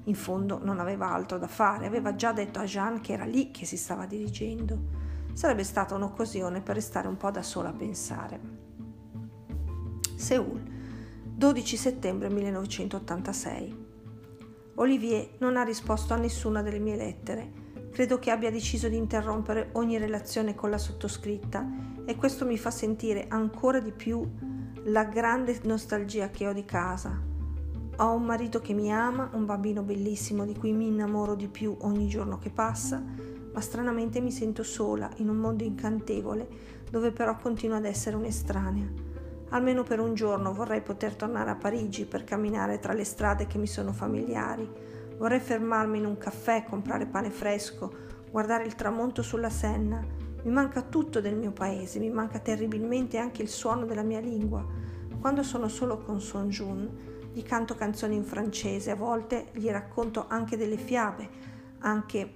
In 0.06 0.16
fondo 0.16 0.60
non 0.64 0.80
aveva 0.80 1.12
altro 1.12 1.38
da 1.38 1.46
fare, 1.46 1.86
aveva 1.86 2.16
già 2.16 2.32
detto 2.32 2.58
a 2.58 2.64
Jean 2.64 3.02
che 3.02 3.14
era 3.14 3.26
lì 3.26 3.52
che 3.52 3.68
si 3.68 3.78
stava 3.78 4.08
dirigendo. 4.08 5.06
Sarebbe 5.34 5.64
stata 5.64 5.94
un'occasione 5.94 6.62
per 6.62 6.74
restare 6.74 7.08
un 7.08 7.18
po' 7.18 7.30
da 7.30 7.44
sola 7.44 7.70
a 7.70 7.74
pensare. 7.74 8.40
Seul, 10.16 10.60
12 11.24 11.78
settembre 11.78 12.30
1986. 12.30 13.87
Olivier 14.80 15.30
non 15.40 15.58
ha 15.58 15.64
risposto 15.64 16.14
a 16.14 16.18
nessuna 16.18 16.62
delle 16.62 16.78
mie 16.78 16.96
lettere. 16.96 17.66
Credo 17.92 18.20
che 18.20 18.30
abbia 18.30 18.52
deciso 18.52 18.88
di 18.88 18.96
interrompere 18.96 19.70
ogni 19.74 19.98
relazione 19.98 20.54
con 20.54 20.70
la 20.70 20.78
sottoscritta 20.78 21.68
e 22.06 22.16
questo 22.16 22.46
mi 22.46 22.60
fa 22.60 22.70
sentire 22.70 23.26
ancora 23.28 23.80
di 23.80 23.92
più 23.92 24.24
la 24.84 25.06
grande 25.06 25.60
nostalgia 25.64 26.30
che 26.30 26.48
ho 26.48 26.54
di 26.54 26.64
casa. 26.64 27.20
Ho 27.98 28.14
un 28.14 28.24
marito 28.24 28.62
che 28.62 28.74
mi 28.74 28.94
ama, 28.94 29.32
un 29.34 29.46
bambino 29.46 29.82
bellissimo 29.82 30.46
di 30.46 30.56
cui 30.56 30.74
mi 30.74 30.86
innamoro 30.86 31.34
di 31.34 31.48
più 31.48 31.76
ogni 31.80 32.08
giorno 32.08 32.38
che 32.38 32.52
passa, 32.52 33.04
ma 33.52 33.60
stranamente 33.60 34.22
mi 34.22 34.32
sento 34.32 34.62
sola 34.62 35.10
in 35.16 35.30
un 35.30 35.38
mondo 35.38 35.64
incantevole 35.64 36.48
dove 36.88 37.12
però 37.12 37.36
continuo 37.38 37.78
ad 37.78 37.86
essere 37.86 38.16
un'estranea. 38.16 39.17
Almeno 39.50 39.84
per 39.84 40.02
un 40.02 40.14
giorno 40.14 40.54
vorrei 40.54 40.82
poter 40.82 41.16
tornare 41.16 41.50
a 41.50 41.56
Parigi 41.56 42.06
per 42.06 42.26
camminare 42.26 42.80
tra 42.80 42.92
le 42.92 43.06
strade 43.06 43.48
che 43.48 43.58
mi 43.58 43.68
sono 43.68 43.94
familiari. 43.94 44.70
Vorrei 45.18 45.40
fermarmi 45.40 46.00
in 46.00 46.06
un 46.06 46.18
caffè, 46.18 46.66
comprare 46.66 47.06
pane 47.06 47.30
fresco, 47.30 47.92
guardare 48.30 48.66
il 48.66 48.76
tramonto 48.76 49.22
sulla 49.22 49.50
Senna. 49.50 50.04
Mi 50.44 50.52
manca 50.52 50.82
tutto 50.82 51.22
del 51.22 51.36
mio 51.36 51.52
paese, 51.52 51.98
mi 52.00 52.10
manca 52.10 52.40
terribilmente 52.40 53.18
anche 53.18 53.42
il 53.42 53.48
suono 53.48 53.86
della 53.86 54.04
mia 54.04 54.20
lingua. 54.20 54.66
Quando 55.20 55.44
sono 55.44 55.70
solo 55.70 55.98
con 55.98 56.20
Son 56.20 56.50
Jun, 56.50 57.16
gli 57.32 57.44
canto 57.44 57.76
canzoni 57.76 58.16
in 58.16 58.24
francese, 58.26 58.92
a 58.92 58.96
volte 58.96 59.48
gli 59.54 59.70
racconto 59.70 60.26
anche 60.28 60.58
delle 60.58 60.78
fiabe, 60.78 61.30
anche 61.80 62.34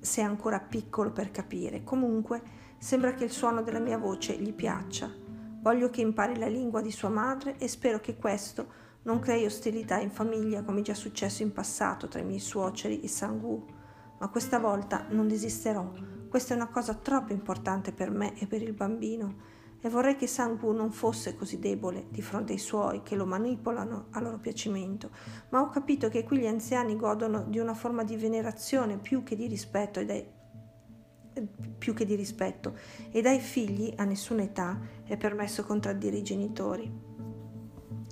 se 0.00 0.22
è 0.22 0.24
ancora 0.24 0.60
piccolo 0.60 1.10
per 1.10 1.30
capire. 1.30 1.84
Comunque, 1.84 2.42
sembra 2.78 3.12
che 3.14 3.24
il 3.24 3.30
suono 3.30 3.62
della 3.62 3.80
mia 3.80 3.98
voce 3.98 4.36
gli 4.36 4.52
piaccia. 4.52 5.23
Voglio 5.64 5.88
che 5.88 6.02
impari 6.02 6.36
la 6.36 6.46
lingua 6.46 6.82
di 6.82 6.90
sua 6.90 7.08
madre 7.08 7.56
e 7.56 7.68
spero 7.68 7.98
che 7.98 8.16
questo 8.16 8.66
non 9.04 9.18
crei 9.18 9.46
ostilità 9.46 9.98
in 9.98 10.10
famiglia 10.10 10.62
come 10.62 10.82
già 10.82 10.92
successo 10.92 11.42
in 11.42 11.54
passato 11.54 12.06
tra 12.06 12.20
i 12.20 12.24
miei 12.26 12.38
suoceri 12.38 13.00
e 13.00 13.08
Sangu. 13.08 13.64
Ma 14.18 14.28
questa 14.28 14.58
volta 14.58 15.06
non 15.08 15.26
desisterò. 15.26 15.90
Questa 16.28 16.52
è 16.52 16.56
una 16.56 16.68
cosa 16.68 16.92
troppo 16.92 17.32
importante 17.32 17.92
per 17.92 18.10
me 18.10 18.38
e 18.38 18.46
per 18.46 18.60
il 18.60 18.74
bambino 18.74 19.36
e 19.80 19.88
vorrei 19.88 20.16
che 20.16 20.26
Sangu 20.26 20.70
non 20.72 20.92
fosse 20.92 21.34
così 21.34 21.58
debole 21.58 22.08
di 22.10 22.20
fronte 22.20 22.52
ai 22.52 22.58
suoi 22.58 23.02
che 23.02 23.16
lo 23.16 23.24
manipolano 23.24 24.08
a 24.10 24.20
loro 24.20 24.38
piacimento, 24.38 25.12
ma 25.48 25.62
ho 25.62 25.70
capito 25.70 26.10
che 26.10 26.24
qui 26.24 26.40
gli 26.40 26.46
anziani 26.46 26.94
godono 26.94 27.42
di 27.48 27.58
una 27.58 27.72
forma 27.72 28.04
di 28.04 28.16
venerazione 28.16 28.98
più 28.98 29.22
che 29.22 29.34
di 29.34 29.46
rispetto 29.46 29.98
ed 30.00 30.10
è 30.10 30.33
più 31.78 31.94
che 31.94 32.04
di 32.04 32.14
rispetto 32.14 32.76
e 33.10 33.20
dai 33.20 33.40
figli 33.40 33.92
a 33.96 34.04
nessuna 34.04 34.42
età 34.42 34.78
è 35.04 35.16
permesso 35.16 35.64
contraddire 35.64 36.16
i 36.16 36.22
genitori. 36.22 36.90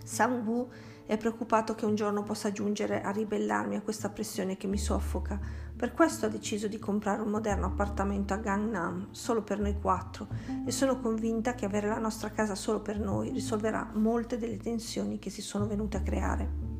Sang 0.04 0.46
Wu 0.46 0.68
è 1.06 1.16
preoccupato 1.16 1.74
che 1.74 1.84
un 1.84 1.94
giorno 1.94 2.22
possa 2.22 2.52
giungere 2.52 3.02
a 3.02 3.10
ribellarmi 3.10 3.76
a 3.76 3.82
questa 3.82 4.08
pressione 4.08 4.56
che 4.56 4.66
mi 4.66 4.78
soffoca. 4.78 5.38
Per 5.76 5.92
questo 5.94 6.26
ha 6.26 6.28
deciso 6.28 6.68
di 6.68 6.78
comprare 6.78 7.22
un 7.22 7.28
moderno 7.28 7.66
appartamento 7.66 8.34
a 8.34 8.38
Gangnam 8.38 9.08
solo 9.10 9.42
per 9.42 9.58
noi 9.58 9.78
quattro 9.80 10.28
e 10.64 10.70
sono 10.70 11.00
convinta 11.00 11.54
che 11.54 11.64
avere 11.64 11.88
la 11.88 11.98
nostra 11.98 12.30
casa 12.30 12.54
solo 12.54 12.80
per 12.80 12.98
noi 12.98 13.30
risolverà 13.30 13.90
molte 13.94 14.38
delle 14.38 14.58
tensioni 14.58 15.18
che 15.18 15.30
si 15.30 15.42
sono 15.42 15.66
venute 15.66 15.96
a 15.96 16.02
creare. 16.02 16.70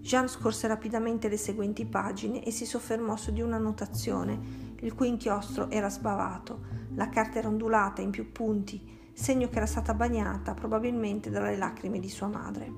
Jean 0.00 0.28
scorse 0.28 0.66
rapidamente 0.66 1.28
le 1.28 1.36
seguenti 1.36 1.84
pagine 1.84 2.42
e 2.42 2.50
si 2.50 2.64
soffermò 2.64 3.16
su 3.16 3.32
di 3.32 3.42
una 3.42 3.58
notazione 3.58 4.68
il 4.80 4.94
cui 4.94 5.08
inchiostro 5.08 5.70
era 5.70 5.88
sbavato, 5.88 6.64
la 6.94 7.08
carta 7.08 7.38
era 7.38 7.48
ondulata 7.48 8.00
in 8.02 8.10
più 8.10 8.32
punti, 8.32 9.10
segno 9.12 9.48
che 9.48 9.56
era 9.56 9.66
stata 9.66 9.94
bagnata 9.94 10.54
probabilmente 10.54 11.30
dalle 11.30 11.56
lacrime 11.56 12.00
di 12.00 12.08
sua 12.08 12.28
madre. 12.28 12.72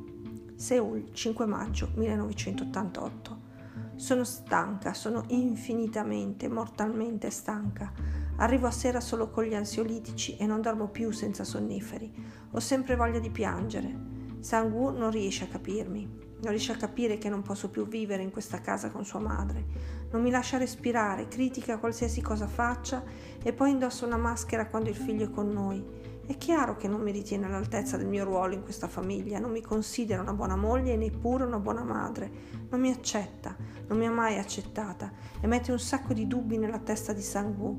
Seul, 0.56 1.12
5 1.12 1.46
maggio 1.46 1.90
1988. 1.94 3.50
Sono 3.96 4.24
stanca, 4.24 4.94
sono 4.94 5.24
infinitamente, 5.28 6.48
mortalmente 6.48 7.30
stanca. 7.30 7.92
Arrivo 8.36 8.66
a 8.66 8.70
sera 8.70 9.00
solo 9.00 9.30
con 9.30 9.44
gli 9.44 9.54
ansiolitici 9.54 10.36
e 10.36 10.46
non 10.46 10.60
dormo 10.60 10.88
più 10.88 11.10
senza 11.10 11.44
sonniferi. 11.44 12.12
Ho 12.52 12.60
sempre 12.60 12.96
voglia 12.96 13.18
di 13.18 13.30
piangere. 13.30 13.94
Sang-woo 14.40 14.90
non 14.90 15.10
riesce 15.10 15.44
a 15.44 15.48
capirmi. 15.48 16.21
Non 16.42 16.50
riesce 16.50 16.72
a 16.72 16.76
capire 16.76 17.18
che 17.18 17.28
non 17.28 17.42
posso 17.42 17.70
più 17.70 17.86
vivere 17.86 18.22
in 18.22 18.32
questa 18.32 18.60
casa 18.60 18.90
con 18.90 19.04
sua 19.04 19.20
madre. 19.20 19.64
Non 20.10 20.22
mi 20.22 20.30
lascia 20.30 20.58
respirare, 20.58 21.28
critica 21.28 21.78
qualsiasi 21.78 22.20
cosa 22.20 22.48
faccia 22.48 23.04
e 23.40 23.52
poi 23.52 23.70
indossa 23.70 24.06
una 24.06 24.16
maschera 24.16 24.66
quando 24.66 24.88
il 24.88 24.96
figlio 24.96 25.26
è 25.26 25.30
con 25.30 25.48
noi. 25.48 26.10
È 26.26 26.36
chiaro 26.36 26.76
che 26.76 26.88
non 26.88 27.00
mi 27.00 27.12
ritiene 27.12 27.46
all'altezza 27.46 27.96
del 27.96 28.08
mio 28.08 28.24
ruolo 28.24 28.54
in 28.54 28.62
questa 28.64 28.88
famiglia, 28.88 29.38
non 29.38 29.52
mi 29.52 29.60
considera 29.60 30.20
una 30.20 30.34
buona 30.34 30.56
moglie 30.56 30.94
e 30.94 30.96
neppure 30.96 31.44
una 31.44 31.60
buona 31.60 31.84
madre. 31.84 32.30
Non 32.70 32.80
mi 32.80 32.90
accetta, 32.90 33.56
non 33.86 33.96
mi 33.96 34.06
ha 34.06 34.10
mai 34.10 34.38
accettata 34.38 35.12
e 35.40 35.46
mette 35.46 35.70
un 35.70 35.78
sacco 35.78 36.12
di 36.12 36.26
dubbi 36.26 36.58
nella 36.58 36.80
testa 36.80 37.12
di 37.12 37.22
Sang-woo. 37.22 37.76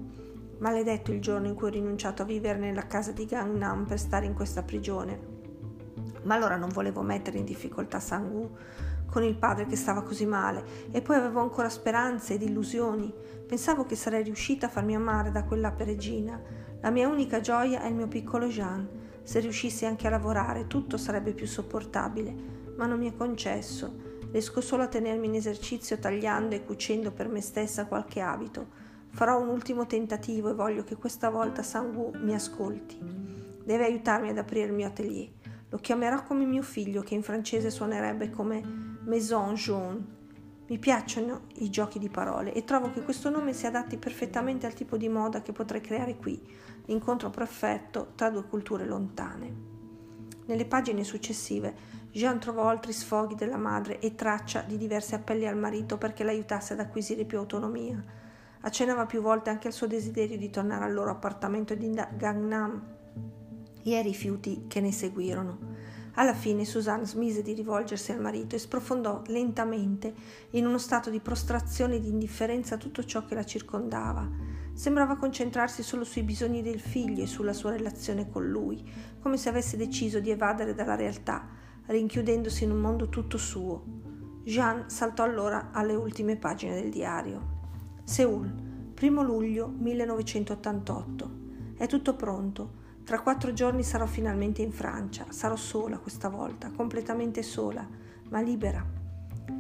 Maledetto 0.60 1.12
il 1.12 1.20
giorno 1.20 1.48
in 1.48 1.55
cui 1.55 1.67
ho 1.67 1.72
rinunciato 1.72 2.22
a 2.22 2.25
vivere 2.25 2.60
nella 2.60 2.88
casa 2.88 3.12
di 3.12 3.25
Gangnam 3.25 3.86
per 3.86 4.00
stare 4.00 4.25
in 4.25 4.34
questa 4.34 4.63
prigione. 4.63 5.33
Ma 6.24 6.36
allora 6.36 6.56
non 6.56 6.70
volevo 6.70 7.01
mettere 7.01 7.38
in 7.38 7.46
difficoltà 7.46 8.00
Sang-woo 8.00 8.92
con 9.13 9.24
il 9.24 9.36
padre 9.36 9.68
che 9.68 9.75
stava 9.75 10.01
così 10.01 10.25
male 10.25 10.89
e 10.89 11.03
poi 11.03 11.18
avevo 11.18 11.39
ancora 11.39 11.70
speranze 11.70 12.34
ed 12.34 12.42
illusioni. 12.42 13.13
Pensavo 13.46 13.86
che 13.86 13.96
sarei 13.96 14.24
riuscita 14.24 14.65
a 14.65 14.70
farmi 14.70 14.96
amare 14.96 15.32
da 15.32 15.44
quella 15.44 15.72
peregina. 15.72 16.42
La 16.82 16.89
mia 16.89 17.08
unica 17.08 17.39
gioia 17.39 17.82
è 17.82 17.88
il 17.88 17.94
mio 17.94 18.08
piccolo 18.08 18.48
Jean. 18.48 18.89
Se 19.22 19.39
riuscissi 19.39 19.86
anche 19.86 20.08
a 20.08 20.10
lavorare 20.10 20.65
tutto 20.65 20.98
sarebbe 20.98 21.34
più 21.34 21.46
sopportabile, 21.46 22.34
ma 22.75 22.88
non 22.88 22.98
mi 22.98 23.12
è 23.12 23.15
concesso. 23.15 24.12
Riesco 24.32 24.62
solo 24.62 24.82
a 24.82 24.88
tenermi 24.88 25.27
in 25.27 25.36
esercizio 25.36 26.00
tagliando 26.00 26.56
e 26.56 26.65
cucendo 26.65 27.12
per 27.12 27.27
me 27.27 27.39
stessa 27.39 27.86
qualche 27.86 28.20
abito. 28.20 28.65
Farò 29.12 29.39
un 29.39 29.48
ultimo 29.48 29.86
tentativo 29.86 30.50
e 30.50 30.56
voglio 30.56 30.84
che 30.84 30.96
questa 30.96 31.30
volta 31.30 31.62
Sangu 31.62 32.12
mi 32.15 32.34
ascolti. 32.34 32.98
Deve 33.63 33.86
aiutarmi 33.86 34.30
ad 34.30 34.39
aprire 34.39 34.65
il 34.65 34.74
mio 34.74 34.88
atelier. 34.88 35.30
Lo 35.74 35.80
chiamerò 35.80 36.22
come 36.22 36.46
mio 36.46 36.62
figlio, 36.62 37.01
che 37.01 37.15
in 37.15 37.24
francese 37.24 37.72
suonerebbe 37.72 38.30
come 38.30 38.62
Maison 39.06 39.56
Jaune. 39.56 40.06
Mi 40.68 40.77
piacciono 40.77 41.48
i 41.56 41.72
giochi 41.72 41.98
di 41.98 42.10
parole 42.10 42.53
e 42.53 42.63
trovo 42.63 42.92
che 42.92 43.01
questo 43.01 43.32
nome 43.32 43.53
si 43.53 43.65
adatti 43.65 43.98
perfettamente 43.98 44.68
al 44.68 44.75
tipo 44.75 44.98
di 44.98 45.10
moda 45.10 45.42
che 45.42 45.51
potrei 45.51 45.82
creare 45.82 46.15
qui, 46.15 46.39
l'incontro 46.86 47.32
perfetto 47.32 48.12
tra 48.13 48.30
due 48.30 48.44
culture 48.44 48.86
lontane. 48.86 49.56
Nelle 50.46 50.65
pagine 50.65 51.03
successive 51.03 51.74
Jean 52.12 52.38
trovò 52.38 52.68
altri 52.68 52.94
sfoghi 52.94 53.34
della 53.34 53.58
madre 53.58 53.98
e 53.98 54.13
traccia 54.13 54.62
di 54.62 54.77
diversi 54.77 55.15
appelli 55.15 55.48
al 55.48 55.58
marito 55.58 55.98
perché 55.98 56.24
l'aiutasse 56.24 56.74
ad 56.74 56.82
acquisire 56.82 57.25
più 57.25 57.39
autonomia 57.39 58.00
accennava 58.62 59.08
più 59.08 59.22
volte 59.22 59.50
anche 59.50 59.68
al 59.68 59.74
suo 59.74 59.88
desiderio 59.88 60.38
di 60.38 60.51
tornare 60.51 60.86
al 60.86 60.94
loro 60.94 61.10
appartamento 61.10 61.74
di 61.74 61.89
Gangnam 62.15 63.01
e 63.84 63.96
ai 63.96 64.04
rifiuti 64.04 64.66
che 64.68 64.82
ne 64.82 64.92
seguirono. 64.92 65.58
Alla 66.16 66.34
fine 66.34 66.63
Suzanne 66.63 67.06
smise 67.06 67.42
di 67.42 67.54
rivolgersi 67.54 68.12
al 68.12 68.22
marito 68.22 68.56
e 68.56 68.60
sprofondò 68.60 69.24
lentamente 69.28 70.13
in 70.52 70.68
uno 70.68 70.78
stato 70.78 71.10
di 71.10 71.20
prostrazione 71.20 71.96
e 71.96 72.00
di 72.00 72.10
indifferenza 72.10 72.75
a 72.75 72.78
tutto 72.78 73.04
ciò 73.04 73.25
che 73.25 73.34
la 73.34 73.44
circondava. 73.44 74.30
Sembrava 74.74 75.18
concentrarsi 75.18 75.82
solo 75.82 76.04
sui 76.04 76.24
bisogni 76.24 76.62
del 76.62 76.80
figlio 76.80 77.24
e 77.24 77.28
sulla 77.28 77.54
sua 77.54 77.72
relazione 77.72 78.30
con 78.30 78.48
lui, 78.48 78.84
come 79.20 79.38
se 79.38 79.50
avesse 79.50 79.75
deciso 79.75 80.20
di 80.20 80.30
evadere 80.30 80.75
dalla 80.75 80.96
realtà, 80.96 81.48
rinchiudendosi 81.88 82.63
in 82.63 82.72
un 82.72 82.80
mondo 82.80 83.10
tutto 83.10 83.38
suo. 83.38 83.84
Jean 84.44 84.90
saltò 84.90 85.24
allora 85.24 85.70
alle 85.72 85.96
ultime 85.96 86.36
pagine 86.36 86.75
del 86.80 86.92
diario. 86.92 87.62
Seul, 88.04 88.52
1 89.00 89.24
luglio 89.24 89.68
1988. 89.68 91.32
È 91.75 91.88
tutto 91.88 92.16
pronto. 92.16 92.82
Tra 93.03 93.19
quattro 93.19 93.51
giorni 93.51 93.83
sarò 93.83 94.05
finalmente 94.05 94.62
in 94.62 94.72
Francia. 94.72 95.25
Sarò 95.27 95.57
sola 95.57 95.98
questa 95.98 96.29
volta, 96.29 96.72
completamente 96.72 97.43
sola, 97.43 97.86
ma 98.29 98.39
libera. 98.39 98.81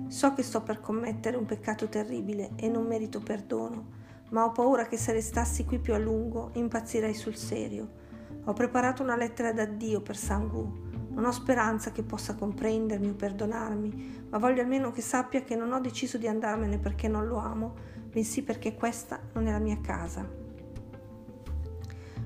So 0.07 0.33
che 0.33 0.43
sto 0.43 0.61
per 0.61 0.79
commettere 0.79 1.35
un 1.35 1.45
peccato 1.45 1.89
terribile 1.89 2.51
e 2.55 2.69
non 2.69 2.87
merito 2.87 3.19
perdono, 3.19 4.01
ma 4.29 4.45
ho 4.45 4.51
paura 4.53 4.87
che 4.87 4.95
se 4.95 5.11
restassi 5.11 5.65
qui 5.65 5.79
più 5.79 5.93
a 5.93 5.97
lungo 5.97 6.51
impazzirei 6.53 7.13
sul 7.13 7.35
serio. 7.35 8.01
Ho 8.45 8.53
preparato 8.53 9.03
una 9.03 9.17
lettera 9.17 9.51
d'addio 9.51 9.99
per 10.01 10.15
Sangu. 10.15 10.91
Non 11.09 11.25
ho 11.25 11.31
speranza 11.31 11.91
che 11.91 12.01
possa 12.01 12.35
comprendermi 12.35 13.09
o 13.09 13.13
perdonarmi, 13.13 14.27
ma 14.29 14.37
voglio 14.37 14.61
almeno 14.61 14.91
che 14.91 15.01
sappia 15.01 15.43
che 15.43 15.57
non 15.57 15.73
ho 15.73 15.81
deciso 15.81 16.17
di 16.17 16.27
andarmene 16.29 16.79
perché 16.79 17.09
non 17.09 17.27
lo 17.27 17.37
amo, 17.39 17.75
bensì 18.09 18.41
perché 18.41 18.73
questa 18.73 19.19
non 19.33 19.47
è 19.47 19.51
la 19.51 19.59
mia 19.59 19.79
casa. 19.81 20.42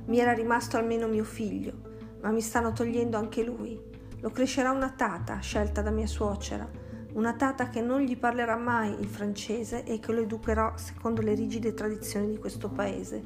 Mi 0.08 0.20
era 0.20 0.32
rimasto 0.32 0.78
almeno 0.78 1.08
mio 1.08 1.26
figlio, 1.26 1.74
ma 2.22 2.32
mi 2.32 2.40
stanno 2.40 2.72
togliendo 2.72 3.18
anche 3.18 3.44
lui. 3.44 3.78
Lo 4.22 4.30
crescerà 4.30 4.72
una 4.72 4.92
tata 4.92 5.40
scelta 5.40 5.82
da 5.82 5.92
mia 5.92 6.08
suocera, 6.08 6.66
una 7.14 7.34
tata 7.34 7.68
che 7.68 7.82
non 7.82 8.00
gli 8.00 8.18
parlerà 8.18 8.56
mai 8.56 8.96
il 9.00 9.08
francese 9.08 9.84
e 9.84 10.00
che 10.00 10.14
lo 10.14 10.22
educherò 10.22 10.78
secondo 10.78 11.22
le 11.22 11.34
rigide 11.34 11.74
tradizioni 11.74 12.30
di 12.30 12.38
questo 12.38 12.70
paese. 12.70 13.22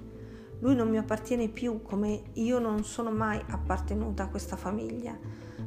Lui 0.62 0.74
non 0.74 0.89
mi 0.89 0.98
appartiene 0.98 1.50
più 1.50 1.84
come 1.84 2.24
io 2.34 2.58
non 2.58 2.84
sono 2.84 3.12
mai 3.12 3.39
appartenuta 3.50 4.24
a 4.24 4.30
questa 4.30 4.56
famiglia. 4.56 5.15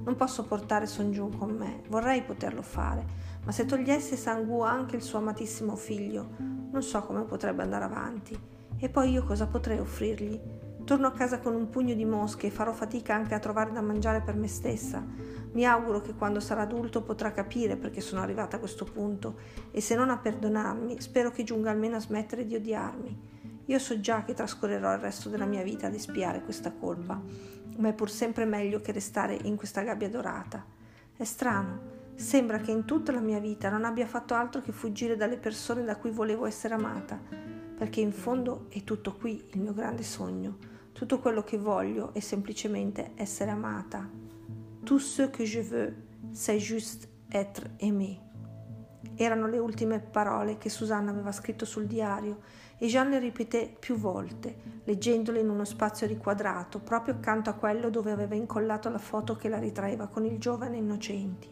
Non 0.04 0.16
posso 0.16 0.44
portare 0.44 0.86
Son 0.86 1.12
Jun 1.12 1.36
con 1.36 1.50
me, 1.50 1.82
vorrei 1.88 2.22
poterlo 2.22 2.62
fare, 2.62 3.04
ma 3.44 3.52
se 3.52 3.66
togliesse 3.66 4.16
Sangu 4.16 4.62
anche 4.62 4.96
il 4.96 5.02
suo 5.02 5.18
amatissimo 5.18 5.76
figlio, 5.76 6.30
non 6.72 6.82
so 6.82 7.02
come 7.02 7.22
potrebbe 7.22 7.62
andare 7.62 7.84
avanti. 7.84 8.36
E 8.76 8.88
poi 8.88 9.12
io 9.12 9.24
cosa 9.24 9.46
potrei 9.46 9.78
offrirgli? 9.78 10.63
Torno 10.84 11.06
a 11.06 11.12
casa 11.12 11.38
con 11.38 11.54
un 11.54 11.70
pugno 11.70 11.94
di 11.94 12.04
mosche 12.04 12.48
e 12.48 12.50
farò 12.50 12.72
fatica 12.72 13.14
anche 13.14 13.34
a 13.34 13.38
trovare 13.38 13.72
da 13.72 13.80
mangiare 13.80 14.20
per 14.20 14.34
me 14.34 14.48
stessa. 14.48 15.02
Mi 15.52 15.64
auguro 15.64 16.02
che 16.02 16.14
quando 16.14 16.40
sarà 16.40 16.62
adulto 16.62 17.02
potrà 17.02 17.32
capire 17.32 17.76
perché 17.76 18.00
sono 18.00 18.20
arrivata 18.20 18.56
a 18.56 18.58
questo 18.58 18.84
punto 18.84 19.36
e 19.70 19.80
se 19.80 19.94
non 19.94 20.10
a 20.10 20.18
perdonarmi, 20.18 21.00
spero 21.00 21.30
che 21.30 21.42
giunga 21.42 21.70
almeno 21.70 21.96
a 21.96 22.00
smettere 22.00 22.44
di 22.44 22.54
odiarmi. 22.54 23.20
Io 23.64 23.78
so 23.78 23.98
già 24.00 24.24
che 24.24 24.34
trascorrerò 24.34 24.92
il 24.92 25.00
resto 25.00 25.30
della 25.30 25.46
mia 25.46 25.62
vita 25.62 25.86
ad 25.86 25.94
espiare 25.94 26.42
questa 26.42 26.70
colpa, 26.70 27.18
ma 27.76 27.88
è 27.88 27.94
pur 27.94 28.10
sempre 28.10 28.44
meglio 28.44 28.80
che 28.80 28.92
restare 28.92 29.38
in 29.44 29.56
questa 29.56 29.80
gabbia 29.80 30.10
dorata. 30.10 30.62
È 31.16 31.24
strano, 31.24 32.02
Sembra 32.16 32.58
che 32.58 32.70
in 32.70 32.84
tutta 32.84 33.10
la 33.10 33.20
mia 33.20 33.40
vita 33.40 33.68
non 33.68 33.84
abbia 33.84 34.06
fatto 34.06 34.34
altro 34.34 34.60
che 34.60 34.70
fuggire 34.70 35.16
dalle 35.16 35.36
persone 35.36 35.82
da 35.82 35.96
cui 35.96 36.10
volevo 36.10 36.46
essere 36.46 36.74
amata, 36.74 37.20
perché 37.76 38.00
in 38.00 38.12
fondo 38.12 38.66
è 38.68 38.84
tutto 38.84 39.14
qui 39.14 39.44
il 39.50 39.60
mio 39.60 39.74
grande 39.74 40.04
sogno. 40.04 40.73
Tutto 40.94 41.18
quello 41.18 41.42
che 41.42 41.58
voglio 41.58 42.14
è 42.14 42.20
semplicemente 42.20 43.10
essere 43.16 43.50
amata. 43.50 44.08
Tout 44.84 45.00
ce 45.00 45.28
que 45.28 45.44
je 45.44 45.60
veux, 45.60 45.92
c'est 46.30 46.60
juste 46.60 47.08
être 47.32 47.68
aimé. 47.80 48.20
Erano 49.16 49.48
le 49.48 49.58
ultime 49.58 49.98
parole 49.98 50.56
che 50.56 50.68
Susanna 50.68 51.10
aveva 51.10 51.32
scritto 51.32 51.64
sul 51.64 51.86
diario 51.86 52.42
e 52.78 52.86
Jean 52.86 53.10
le 53.10 53.18
ripeté 53.18 53.74
più 53.76 53.96
volte, 53.96 54.82
leggendole 54.84 55.40
in 55.40 55.50
uno 55.50 55.64
spazio 55.64 56.06
riquadrato, 56.06 56.78
proprio 56.78 57.14
accanto 57.14 57.50
a 57.50 57.54
quello 57.54 57.90
dove 57.90 58.12
aveva 58.12 58.36
incollato 58.36 58.88
la 58.88 58.98
foto 58.98 59.34
che 59.34 59.48
la 59.48 59.58
ritraeva 59.58 60.06
con 60.06 60.24
il 60.24 60.38
giovane 60.38 60.76
innocenti. 60.76 61.48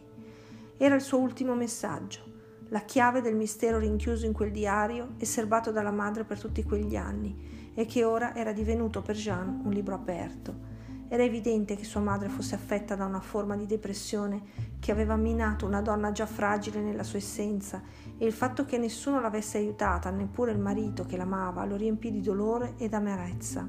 Era 0.77 0.95
il 0.95 1.01
suo 1.01 1.19
ultimo 1.19 1.53
messaggio, 1.53 2.21
la 2.69 2.85
chiave 2.85 3.19
del 3.19 3.35
mistero 3.35 3.77
rinchiuso 3.77 4.25
in 4.25 4.31
quel 4.31 4.51
diario 4.51 5.15
e 5.17 5.25
serbato 5.25 5.71
dalla 5.71 5.91
madre 5.91 6.23
per 6.23 6.39
tutti 6.39 6.63
quegli 6.63 6.95
anni 6.95 7.62
e 7.73 7.85
che 7.85 8.03
ora 8.03 8.35
era 8.35 8.51
divenuto 8.51 9.01
per 9.01 9.15
Jean 9.15 9.61
un 9.63 9.71
libro 9.71 9.95
aperto. 9.95 10.71
Era 11.07 11.23
evidente 11.23 11.75
che 11.75 11.83
sua 11.83 12.01
madre 12.01 12.29
fosse 12.29 12.55
affetta 12.55 12.95
da 12.95 13.05
una 13.05 13.19
forma 13.19 13.55
di 13.55 13.67
depressione 13.67 14.41
che 14.79 14.91
aveva 14.91 15.15
minato 15.15 15.65
una 15.65 15.81
donna 15.81 16.11
già 16.11 16.25
fragile 16.25 16.81
nella 16.81 17.03
sua 17.03 17.19
essenza 17.19 17.83
e 18.17 18.25
il 18.25 18.33
fatto 18.33 18.65
che 18.65 18.77
nessuno 18.77 19.21
l'avesse 19.21 19.59
aiutata, 19.59 20.09
neppure 20.09 20.51
il 20.51 20.59
marito 20.59 21.05
che 21.05 21.17
l'amava, 21.17 21.65
lo 21.65 21.75
riempì 21.75 22.11
di 22.11 22.21
dolore 22.21 22.73
ed 22.77 22.93
amarezza. 22.93 23.67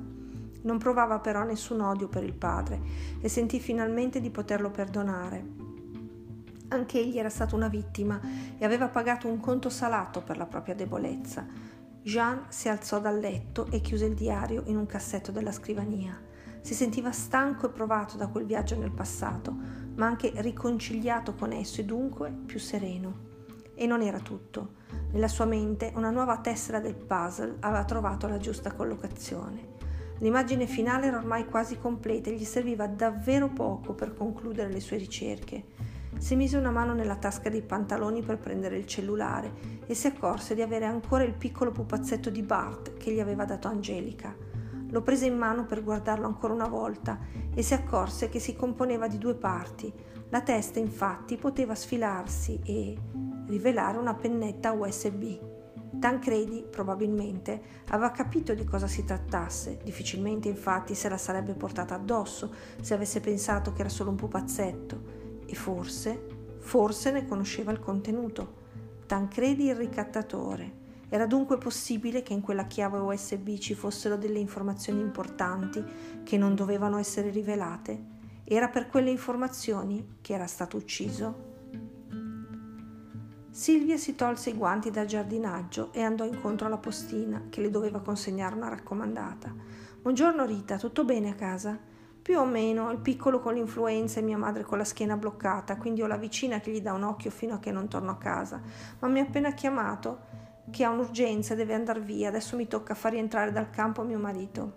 Non 0.63 0.79
provava 0.79 1.19
però 1.19 1.43
nessun 1.43 1.81
odio 1.81 2.09
per 2.09 2.25
il 2.25 2.33
padre 2.33 2.81
e 3.21 3.29
sentì 3.29 3.61
finalmente 3.61 4.21
di 4.23 4.31
poterlo 4.31 4.71
perdonare. 4.71 5.45
Anche 6.69 6.99
egli 6.99 7.19
era 7.19 7.29
stato 7.29 7.55
una 7.55 7.69
vittima 7.69 8.19
e 8.57 8.65
aveva 8.65 8.89
pagato 8.89 9.29
un 9.29 9.39
conto 9.39 9.69
salato 9.69 10.23
per 10.23 10.39
la 10.39 10.47
propria 10.47 10.75
debolezza. 10.75 11.47
Jean 12.05 12.45
si 12.51 12.69
alzò 12.69 13.01
dal 13.01 13.19
letto 13.19 13.67
e 13.71 13.81
chiuse 13.81 14.05
il 14.05 14.13
diario 14.15 14.65
in 14.67 14.77
un 14.77 14.85
cassetto 14.85 15.33
della 15.33 15.53
scrivania. 15.53 16.21
Si 16.61 16.75
sentiva 16.75 17.11
stanco 17.13 17.65
e 17.65 17.71
provato 17.71 18.19
da 18.19 18.27
quel 18.27 18.45
viaggio 18.45 18.77
nel 18.77 18.91
passato, 18.91 19.57
ma 19.95 20.05
anche 20.05 20.31
riconciliato 20.37 21.35
con 21.35 21.51
esso 21.53 21.81
e 21.81 21.85
dunque 21.85 22.31
più 22.31 22.59
sereno. 22.59 23.33
E 23.75 23.87
non 23.87 24.03
era 24.03 24.19
tutto. 24.19 24.75
Nella 25.13 25.29
sua 25.29 25.47
mente 25.47 25.93
una 25.95 26.11
nuova 26.11 26.37
tessera 26.41 26.79
del 26.79 26.95
puzzle 26.95 27.57
aveva 27.61 27.87
trovato 27.87 28.29
la 28.29 28.37
giusta 28.37 28.75
collocazione. 28.75 29.73
L'immagine 30.19 30.67
finale 30.67 31.07
era 31.07 31.17
ormai 31.17 31.47
quasi 31.47 31.79
completa 31.79 32.29
e 32.29 32.35
gli 32.35 32.45
serviva 32.45 32.87
davvero 32.87 33.49
poco 33.49 33.95
per 33.95 34.13
concludere 34.13 34.71
le 34.71 34.81
sue 34.81 34.99
ricerche. 34.99 35.65
Si 36.19 36.37
mise 36.37 36.57
una 36.57 36.71
mano 36.71 36.95
nella 36.95 37.17
tasca 37.17 37.51
dei 37.51 37.63
pantaloni 37.63 38.23
per 38.23 38.39
prendere 38.39 38.79
il 38.79 38.87
cellulare 38.87 39.53
e 39.87 39.95
si 39.95 40.07
accorse 40.07 40.55
di 40.55 40.63
avere 40.63 40.87
ancora 40.87 41.23
il 41.25 41.35
piccolo 41.35 41.71
pupazzetto 41.71 42.31
di 42.31 42.43
Bart 42.43 42.95
che 42.95 43.13
gli 43.13 43.21
aveva 43.21 43.45
dato 43.45 43.69
Angelica. 43.69 44.35
Lo 44.91 45.03
prese 45.03 45.27
in 45.27 45.37
mano 45.37 45.67
per 45.67 45.83
guardarlo 45.83 46.27
ancora 46.27 46.55
una 46.55 46.69
volta 46.69 47.19
e 47.55 47.63
si 47.63 47.75
accorse 47.75 48.29
che 48.29 48.39
si 48.39 48.55
componeva 48.55 49.09
di 49.09 49.19
due 49.19 49.35
parti. 49.35 49.93
La 50.31 50.41
testa 50.41 50.79
infatti 50.79 51.37
poteva 51.37 51.75
sfilarsi 51.75 52.61
e 52.65 52.97
rivelare 53.47 53.99
una 53.99 54.15
pennetta 54.15 54.73
USB. 54.73 55.53
Tancredi, 55.99 56.65
probabilmente, 56.71 57.61
aveva 57.89 58.11
capito 58.11 58.55
di 58.55 58.65
cosa 58.65 58.87
si 58.87 59.05
trattasse, 59.05 59.81
difficilmente 59.83 60.49
infatti 60.49 60.95
se 60.95 61.09
la 61.09 61.19
sarebbe 61.19 61.55
portata 61.55 61.95
addosso 61.95 62.53
se 62.81 62.95
avesse 62.95 63.21
pensato 63.21 63.73
che 63.73 63.81
era 63.81 63.89
solo 63.89 64.11
un 64.11 64.17
pupazzetto 64.17 65.14
e 65.55 65.57
forse, 65.57 66.21
forse 66.59 67.13
ne 67.13 67.27
conosceva 67.27 67.71
il 67.71 67.79
contenuto. 67.79 68.63
Tancredi 69.07 69.67
il 69.67 69.77
ricattatore. 69.77 70.83
Era 71.09 71.27
dunque 71.27 71.59
possibile 71.59 72.25
che 72.25 72.33
in 72.33 72.41
quella 72.41 72.67
chiave 72.67 72.99
USB 72.99 73.57
ci 73.59 73.75
fossero 73.75 74.17
delle 74.17 74.41
informazioni 74.41 75.01
importanti 75.01 75.85
che 76.25 76.37
non 76.37 76.57
dovevano 76.57 76.99
essere 76.99 77.31
rivelate? 77.31 78.13
Era 78.43 78.69
per 78.69 78.89
quelle 78.89 79.11
informazioni 79.11 80.17
che 80.21 80.35
era 80.35 80.49
stato 80.49 80.77
ucciso? 80.77 81.53
Silvia 83.51 83.97
si 83.97 84.17
tolse 84.17 84.51
i 84.51 84.55
guanti 84.55 84.91
da 84.91 85.05
giardinaggio 85.05 85.93
e 85.93 86.03
andò 86.03 86.25
incontro 86.25 86.67
alla 86.67 86.79
postina 86.79 87.45
che 87.49 87.61
le 87.61 87.71
doveva 87.71 88.01
consegnare 88.01 88.57
una 88.57 88.71
raccomandata. 88.71 89.55
Buongiorno 90.03 90.45
Rita, 90.45 90.79
tutto 90.79 91.05
bene 91.05 91.31
a 91.31 91.35
casa? 91.35 91.79
Più 92.25 92.39
o 92.39 92.47
meno, 92.47 92.91
il 92.91 93.01
piccolo 93.01 93.39
con 93.39 93.53
l'influenza 93.53 94.19
e 94.19 94.23
mia 94.23 94.39
madre 94.39 94.63
con 94.63 94.79
la 94.79 94.85
schiena 94.85 95.15
bloccata, 95.15 95.77
quindi 95.77 96.01
ho 96.01 96.07
la 96.07 96.17
vicina 96.17 96.59
che 96.59 96.71
gli 96.71 96.81
dà 96.81 96.95
un 96.95 97.03
occhio 97.03 97.31
fino 97.31 97.57
a 97.57 97.59
che 97.59 97.71
non 97.71 97.87
torno 97.87 98.13
a 98.13 98.17
casa. 98.17 98.63
Ma 99.01 99.09
mi 99.09 99.21
ha 99.21 99.25
appena 99.25 99.53
chiamato 99.53 100.21
che 100.71 100.85
ha 100.85 100.89
un'urgenza 100.89 101.55
deve 101.55 101.75
andare 101.75 102.01
via, 102.01 102.29
adesso 102.29 102.57
mi 102.57 102.67
tocca 102.67 102.95
far 102.95 103.13
rientrare 103.13 103.53
dal 103.53 103.69
campo 103.69 104.05
mio 104.05 104.19
marito. 104.19 104.73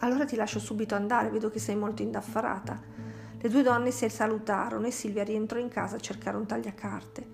Allora 0.00 0.26
ti 0.26 0.36
lascio 0.36 0.58
subito 0.58 0.94
andare, 0.94 1.30
vedo 1.30 1.48
che 1.48 1.58
sei 1.58 1.76
molto 1.76 2.02
indaffarata. 2.02 2.78
Le 3.40 3.48
due 3.48 3.62
donne 3.62 3.90
si 3.90 4.06
salutarono 4.10 4.86
e 4.86 4.90
Silvia 4.90 5.24
rientrò 5.24 5.58
in 5.58 5.68
casa 5.68 5.96
a 5.96 6.00
cercare 6.00 6.36
un 6.36 6.44
tagliacarte. 6.44 7.26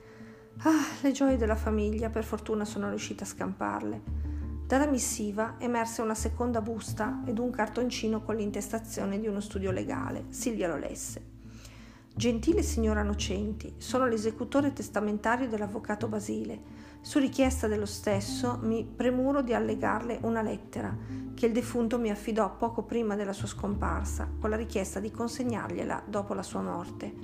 Ah, 0.59 0.87
le 1.01 1.11
gioie 1.11 1.37
della 1.37 1.57
famiglia, 1.57 2.11
per 2.11 2.23
fortuna 2.23 2.65
sono 2.65 2.91
riuscita 2.91 3.25
a 3.25 3.27
scamparle. 3.27 4.28
Dalla 4.69 4.85
missiva 4.85 5.55
emerse 5.57 6.03
una 6.03 6.15
seconda 6.15 6.61
busta 6.61 7.23
ed 7.25 7.39
un 7.39 7.49
cartoncino 7.49 8.21
con 8.21 8.37
l'intestazione 8.37 9.19
di 9.19 9.27
uno 9.27 9.41
studio 9.41 9.71
legale. 9.71 10.27
Silvia 10.29 10.69
lo 10.69 10.77
lesse. 10.77 11.25
Gentile 12.15 12.63
signora 12.63 13.03
Nocenti, 13.03 13.77
sono 13.79 14.07
l'esecutore 14.07 14.75
testamentario 14.75 15.49
dell'avvocato 15.49 16.07
Basile. 16.07 16.61
Su 17.01 17.19
richiesta 17.19 17.67
dello 17.67 17.87
stesso 17.87 18.59
mi 18.61 18.85
premuro 18.85 19.41
di 19.41 19.55
allegarle 19.55 20.19
una 20.25 20.43
lettera 20.43 20.95
che 21.33 21.47
il 21.47 21.53
defunto 21.53 21.99
mi 21.99 22.11
affidò 22.11 22.55
poco 22.59 22.83
prima 22.83 23.17
della 23.17 23.33
sua 23.33 23.49
scomparsa, 23.49 24.29
con 24.39 24.51
la 24.51 24.57
richiesta 24.57 25.01
di 25.01 25.11
consegnargliela 25.11 26.03
dopo 26.05 26.35
la 26.35 26.43
sua 26.43 26.61
morte. 26.61 27.15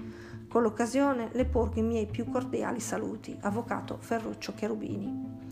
Con 0.48 0.62
l'occasione 0.62 1.28
le 1.34 1.44
porgo 1.44 1.78
i 1.78 1.82
miei 1.82 2.06
più 2.06 2.24
cordiali 2.30 2.80
saluti, 2.80 3.36
avvocato 3.42 3.98
Ferruccio 4.00 4.54
Cherubini. 4.54 5.43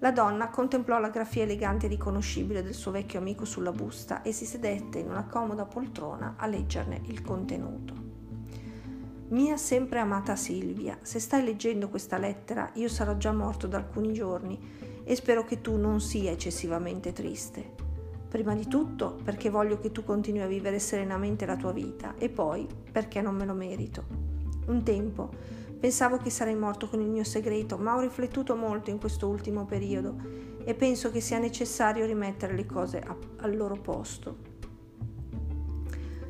La 0.00 0.12
donna 0.12 0.48
contemplò 0.48 1.00
la 1.00 1.08
grafia 1.08 1.42
elegante 1.42 1.86
e 1.86 1.88
riconoscibile 1.88 2.62
del 2.62 2.74
suo 2.74 2.92
vecchio 2.92 3.18
amico 3.18 3.44
sulla 3.44 3.72
busta 3.72 4.22
e 4.22 4.30
si 4.30 4.44
sedette 4.44 5.00
in 5.00 5.08
una 5.08 5.24
comoda 5.24 5.64
poltrona 5.64 6.34
a 6.36 6.46
leggerne 6.46 7.00
il 7.06 7.20
contenuto. 7.22 7.94
Mia 9.30 9.56
sempre 9.56 9.98
amata 9.98 10.36
Silvia, 10.36 10.96
se 11.02 11.18
stai 11.18 11.42
leggendo 11.42 11.88
questa 11.88 12.16
lettera 12.16 12.70
io 12.74 12.88
sarò 12.88 13.16
già 13.16 13.32
morto 13.32 13.66
da 13.66 13.78
alcuni 13.78 14.12
giorni 14.12 15.02
e 15.02 15.14
spero 15.16 15.44
che 15.44 15.60
tu 15.60 15.76
non 15.76 16.00
sia 16.00 16.30
eccessivamente 16.30 17.12
triste. 17.12 17.74
Prima 18.28 18.54
di 18.54 18.68
tutto 18.68 19.18
perché 19.24 19.50
voglio 19.50 19.80
che 19.80 19.90
tu 19.90 20.04
continui 20.04 20.42
a 20.42 20.46
vivere 20.46 20.78
serenamente 20.78 21.44
la 21.44 21.56
tua 21.56 21.72
vita 21.72 22.14
e 22.18 22.28
poi 22.28 22.68
perché 22.92 23.20
non 23.20 23.34
me 23.34 23.44
lo 23.44 23.54
merito. 23.54 24.04
Un 24.66 24.84
tempo 24.84 25.30
pensavo 25.78 26.16
che 26.16 26.30
sarei 26.30 26.56
morto 26.56 26.88
con 26.88 27.00
il 27.00 27.08
mio 27.08 27.24
segreto, 27.24 27.78
ma 27.78 27.96
ho 27.96 28.00
riflettuto 28.00 28.56
molto 28.56 28.90
in 28.90 28.98
questo 28.98 29.28
ultimo 29.28 29.64
periodo 29.64 30.16
e 30.64 30.74
penso 30.74 31.10
che 31.10 31.20
sia 31.20 31.38
necessario 31.38 32.04
rimettere 32.04 32.54
le 32.54 32.66
cose 32.66 33.00
a, 33.00 33.16
al 33.38 33.56
loro 33.56 33.76
posto 33.76 34.56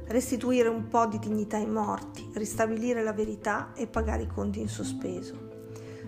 restituire 0.09 0.69
un 0.69 0.89
po' 0.89 1.07
di 1.07 1.19
dignità 1.19 1.59
ai 1.59 1.67
morti, 1.67 2.31
ristabilire 2.35 3.03
la 3.03 3.13
verità 3.13 3.73
e 3.75 3.87
pagare 3.87 4.23
i 4.23 4.27
conti 4.27 4.61
in 4.61 4.69
sospeso. 4.69 5.47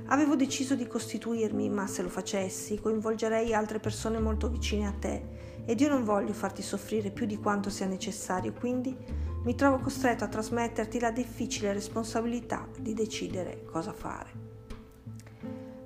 Avevo 0.07 0.37
deciso 0.37 0.75
di 0.75 0.87
costituirmi, 0.87 1.69
ma 1.69 1.87
se 1.87 2.03
lo 2.03 2.09
facessi 2.09 2.81
coinvolgerei 2.81 3.55
altre 3.55 3.79
persone 3.79 4.19
molto 4.19 4.49
vicine 4.49 4.87
a 4.87 4.93
te 4.93 5.39
ed 5.65 5.81
io 5.81 5.89
non 5.89 6.03
voglio 6.03 6.33
farti 6.33 6.63
soffrire 6.63 7.11
più 7.11 7.27
di 7.27 7.37
quanto 7.37 7.71
sia 7.71 7.87
necessario, 7.87 8.53
quindi 8.53 8.97
mi 9.43 9.55
trovo 9.55 9.79
costretto 9.79 10.25
a 10.25 10.29
trasmetterti 10.29 11.01
la 11.01 11.11
difficile 11.11 11.73
responsabilità 11.73 12.67
di 12.79 12.95
decidere 12.95 13.65
cosa 13.65 13.93
fare. 13.93 14.49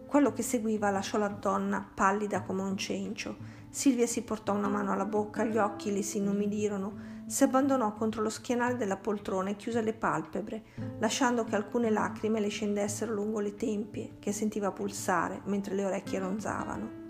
Quello 0.06 0.32
che 0.32 0.42
seguiva 0.42 0.90
lasciò 0.90 1.18
la 1.18 1.28
donna 1.28 1.86
pallida 1.94 2.42
come 2.42 2.62
un 2.62 2.76
cencio. 2.76 3.36
Silvia 3.70 4.06
si 4.06 4.22
portò 4.22 4.54
una 4.54 4.68
mano 4.68 4.92
alla 4.92 5.04
bocca, 5.04 5.44
gli 5.44 5.58
occhi 5.58 5.92
le 5.92 6.02
si 6.02 6.18
inumidirono 6.18 7.12
si 7.26 7.42
abbandonò 7.42 7.94
contro 7.94 8.22
lo 8.22 8.28
schienale 8.28 8.76
della 8.76 8.98
poltrona 8.98 9.48
e 9.48 9.56
chiuse 9.56 9.80
le 9.80 9.94
palpebre, 9.94 10.62
lasciando 10.98 11.44
che 11.44 11.56
alcune 11.56 11.90
lacrime 11.90 12.38
le 12.38 12.48
scendessero 12.48 13.14
lungo 13.14 13.40
le 13.40 13.54
tempie, 13.54 14.16
che 14.18 14.30
sentiva 14.30 14.72
pulsare 14.72 15.40
mentre 15.44 15.74
le 15.74 15.84
orecchie 15.84 16.18
ronzavano. 16.18 17.02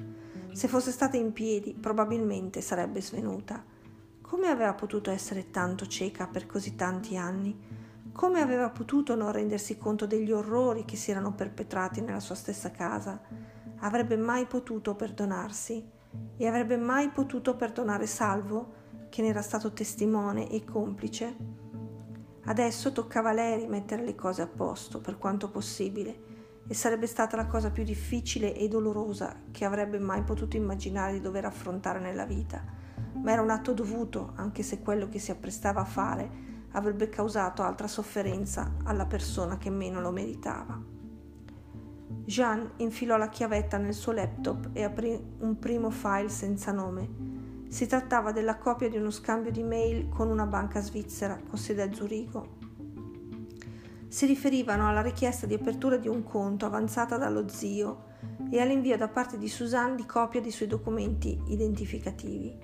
Se 0.53 0.69
fosse 0.69 0.93
stata 0.93 1.17
in 1.17 1.33
piedi, 1.33 1.75
probabilmente 1.75 2.61
sarebbe 2.61 3.03
svenuta. 3.03 3.63
Come 4.35 4.49
aveva 4.49 4.75
potuto 4.75 5.13
essere 5.13 5.53
tanto 5.53 5.87
cieca 5.87 6.27
per 6.27 6.45
così 6.47 6.75
tanti 6.75 7.17
anni? 7.17 7.57
Come 8.11 8.41
aveva 8.41 8.69
potuto 8.69 9.15
non 9.15 9.31
rendersi 9.31 9.79
conto 9.79 10.09
degli 10.09 10.33
orrori 10.33 10.85
che 10.85 10.97
si 10.97 11.13
erano 11.13 11.35
perpetrati 11.35 12.01
nella 12.01 12.19
sua 12.19 12.35
stessa 12.35 12.73
casa? 12.73 13.21
Avrebbe 13.79 14.17
mai 14.17 14.47
potuto 14.47 14.97
perdonarsi? 14.97 15.89
E 16.37 16.47
avrebbe 16.49 16.77
mai 16.77 17.11
potuto 17.11 17.55
perdonare 17.55 18.09
Salvo? 18.09 19.07
che 19.09 19.23
ne 19.23 19.29
era 19.29 19.41
stato 19.41 19.73
testimone 19.73 20.51
e 20.51 20.65
complice. 20.65 21.37
Adesso 22.47 22.91
toccava 22.91 23.31
a 23.31 23.35
lei 23.35 23.61
rimettere 23.61 24.03
le 24.03 24.17
cose 24.17 24.43
a 24.43 24.49
posto 24.49 25.01
per 25.01 25.17
quanto 25.17 25.49
possibile 25.49 26.23
e 26.67 26.75
sarebbe 26.75 27.07
stata 27.07 27.37
la 27.37 27.47
cosa 27.47 27.71
più 27.71 27.85
difficile 27.85 28.53
e 28.53 28.67
dolorosa 28.67 29.43
che 29.53 29.65
avrebbe 29.65 30.01
mai 30.01 30.25
potuto 30.25 30.57
immaginare 30.57 31.13
di 31.13 31.21
dover 31.21 31.45
affrontare 31.45 32.01
nella 32.01 32.27
vita, 32.27 32.83
ma 33.23 33.33
era 33.33 33.43
un 33.43 33.51
atto 33.51 33.73
dovuto 33.73 34.33
anche 34.37 34.63
se 34.63 34.81
quello 34.81 35.09
che 35.09 35.19
si 35.19 35.31
apprestava 35.31 35.81
a 35.81 35.87
fare 35.87 36.43
avrebbe 36.73 37.09
causato 37.09 37.63
altra 37.63 37.87
sofferenza 37.87 38.75
alla 38.85 39.07
persona 39.07 39.59
che 39.59 39.71
meno 39.71 40.01
lo 40.01 40.11
meritava. 40.11 40.81
Jean 42.27 42.73
infilò 42.77 43.17
la 43.17 43.29
chiavetta 43.29 43.77
nel 43.77 43.95
suo 43.95 44.13
laptop 44.13 44.71
e 44.73 44.83
aprì 44.83 45.21
un 45.39 45.59
primo 45.59 45.91
file 45.91 46.29
senza 46.29 46.73
nome 46.73 47.35
si 47.75 47.89
trattava 47.89 48.31
della 48.31 48.57
copia 48.57 48.89
di 48.89 48.97
uno 48.99 49.11
scambio 49.11 49.51
di 49.51 49.65
mail 49.65 50.09
con 50.09 50.31
una 50.31 50.47
banca 50.47 50.81
svizzera 50.81 51.37
con 51.49 51.59
sede 51.59 51.83
a 51.83 51.93
Zurigo. 51.93 52.59
Si 54.07 54.27
riferivano 54.27 54.87
alla 54.89 55.03
richiesta 55.03 55.45
di 55.47 55.55
apertura 55.55 55.97
di 55.97 56.07
un 56.07 56.23
conto 56.23 56.67
avanzata 56.67 57.17
dallo 57.17 57.49
zio 57.49 58.13
e 58.49 58.61
all'invio 58.61 58.97
da 58.97 59.09
parte 59.09 59.39
di 59.39 59.49
Suzanne 59.49 59.97
di 59.97 60.07
copia 60.07 60.41
dei 60.41 60.53
suoi 60.53 60.69
documenti 60.69 61.37
identificativi. 61.49 62.57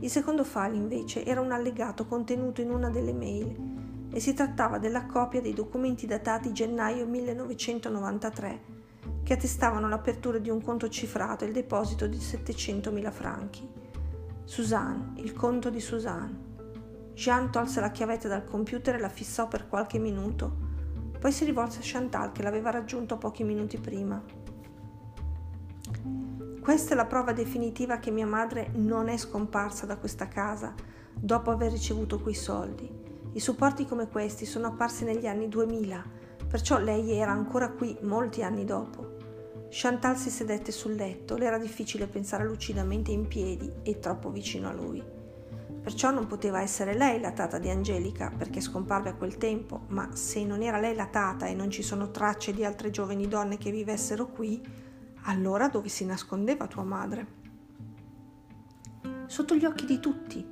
Il 0.00 0.10
secondo 0.10 0.44
file 0.44 0.76
invece 0.76 1.24
era 1.24 1.40
un 1.40 1.52
allegato 1.52 2.06
contenuto 2.06 2.60
in 2.60 2.70
una 2.70 2.88
delle 2.88 3.12
mail 3.12 4.08
e 4.12 4.18
si 4.18 4.34
trattava 4.34 4.78
della 4.78 5.06
copia 5.06 5.40
dei 5.40 5.52
documenti 5.52 6.06
datati 6.06 6.52
gennaio 6.52 7.06
1993 7.06 8.78
che 9.22 9.34
attestavano 9.34 9.88
l'apertura 9.88 10.38
di 10.38 10.50
un 10.50 10.62
conto 10.62 10.88
cifrato 10.88 11.44
e 11.44 11.48
il 11.48 11.52
deposito 11.52 12.06
di 12.06 12.16
700.000 12.16 13.10
franchi. 13.12 13.68
Suzanne, 14.44 15.12
il 15.20 15.32
conto 15.32 15.70
di 15.70 15.80
Suzanne. 15.80 16.48
Jean 17.14 17.52
tolse 17.52 17.80
la 17.80 17.90
chiavetta 17.90 18.26
dal 18.26 18.44
computer 18.44 18.94
e 18.94 18.98
la 18.98 19.08
fissò 19.08 19.46
per 19.46 19.68
qualche 19.68 19.98
minuto. 19.98 20.68
Poi 21.18 21.30
si 21.30 21.44
rivolse 21.44 21.80
a 21.80 21.82
Chantal 21.84 22.32
che 22.32 22.42
l'aveva 22.42 22.70
raggiunto 22.70 23.18
pochi 23.18 23.44
minuti 23.44 23.78
prima. 23.78 24.20
Questa 26.70 26.92
è 26.92 26.94
la 26.94 27.04
prova 27.04 27.32
definitiva 27.32 27.98
che 27.98 28.12
mia 28.12 28.28
madre 28.28 28.70
non 28.74 29.08
è 29.08 29.16
scomparsa 29.16 29.86
da 29.86 29.96
questa 29.96 30.28
casa 30.28 30.72
dopo 31.12 31.50
aver 31.50 31.72
ricevuto 31.72 32.20
quei 32.20 32.36
soldi. 32.36 32.88
I 33.32 33.40
supporti 33.40 33.86
come 33.86 34.06
questi 34.06 34.46
sono 34.46 34.68
apparsi 34.68 35.02
negli 35.02 35.26
anni 35.26 35.48
2000, 35.48 36.04
perciò 36.46 36.78
lei 36.78 37.10
era 37.10 37.32
ancora 37.32 37.70
qui 37.70 37.98
molti 38.02 38.44
anni 38.44 38.64
dopo. 38.64 39.16
Chantal 39.68 40.16
si 40.16 40.30
sedette 40.30 40.70
sul 40.70 40.94
letto, 40.94 41.36
le 41.36 41.46
era 41.46 41.58
difficile 41.58 42.06
pensare 42.06 42.44
lucidamente 42.44 43.10
in 43.10 43.26
piedi 43.26 43.68
e 43.82 43.98
troppo 43.98 44.30
vicino 44.30 44.68
a 44.68 44.72
lui. 44.72 45.02
Perciò 45.82 46.12
non 46.12 46.28
poteva 46.28 46.60
essere 46.60 46.94
lei 46.94 47.18
la 47.20 47.32
tata 47.32 47.58
di 47.58 47.68
Angelica, 47.68 48.30
perché 48.30 48.60
scomparve 48.60 49.08
a 49.08 49.14
quel 49.14 49.38
tempo, 49.38 49.86
ma 49.88 50.10
se 50.14 50.44
non 50.44 50.62
era 50.62 50.78
lei 50.78 50.94
la 50.94 51.06
tata 51.06 51.46
e 51.46 51.54
non 51.54 51.68
ci 51.68 51.82
sono 51.82 52.12
tracce 52.12 52.52
di 52.52 52.64
altre 52.64 52.90
giovani 52.90 53.26
donne 53.26 53.58
che 53.58 53.72
vivessero 53.72 54.28
qui, 54.28 54.88
allora 55.22 55.68
dove 55.68 55.88
si 55.88 56.04
nascondeva 56.04 56.66
tua 56.66 56.84
madre? 56.84 57.38
Sotto 59.26 59.54
gli 59.54 59.64
occhi 59.64 59.86
di 59.86 60.00
tutti, 60.00 60.44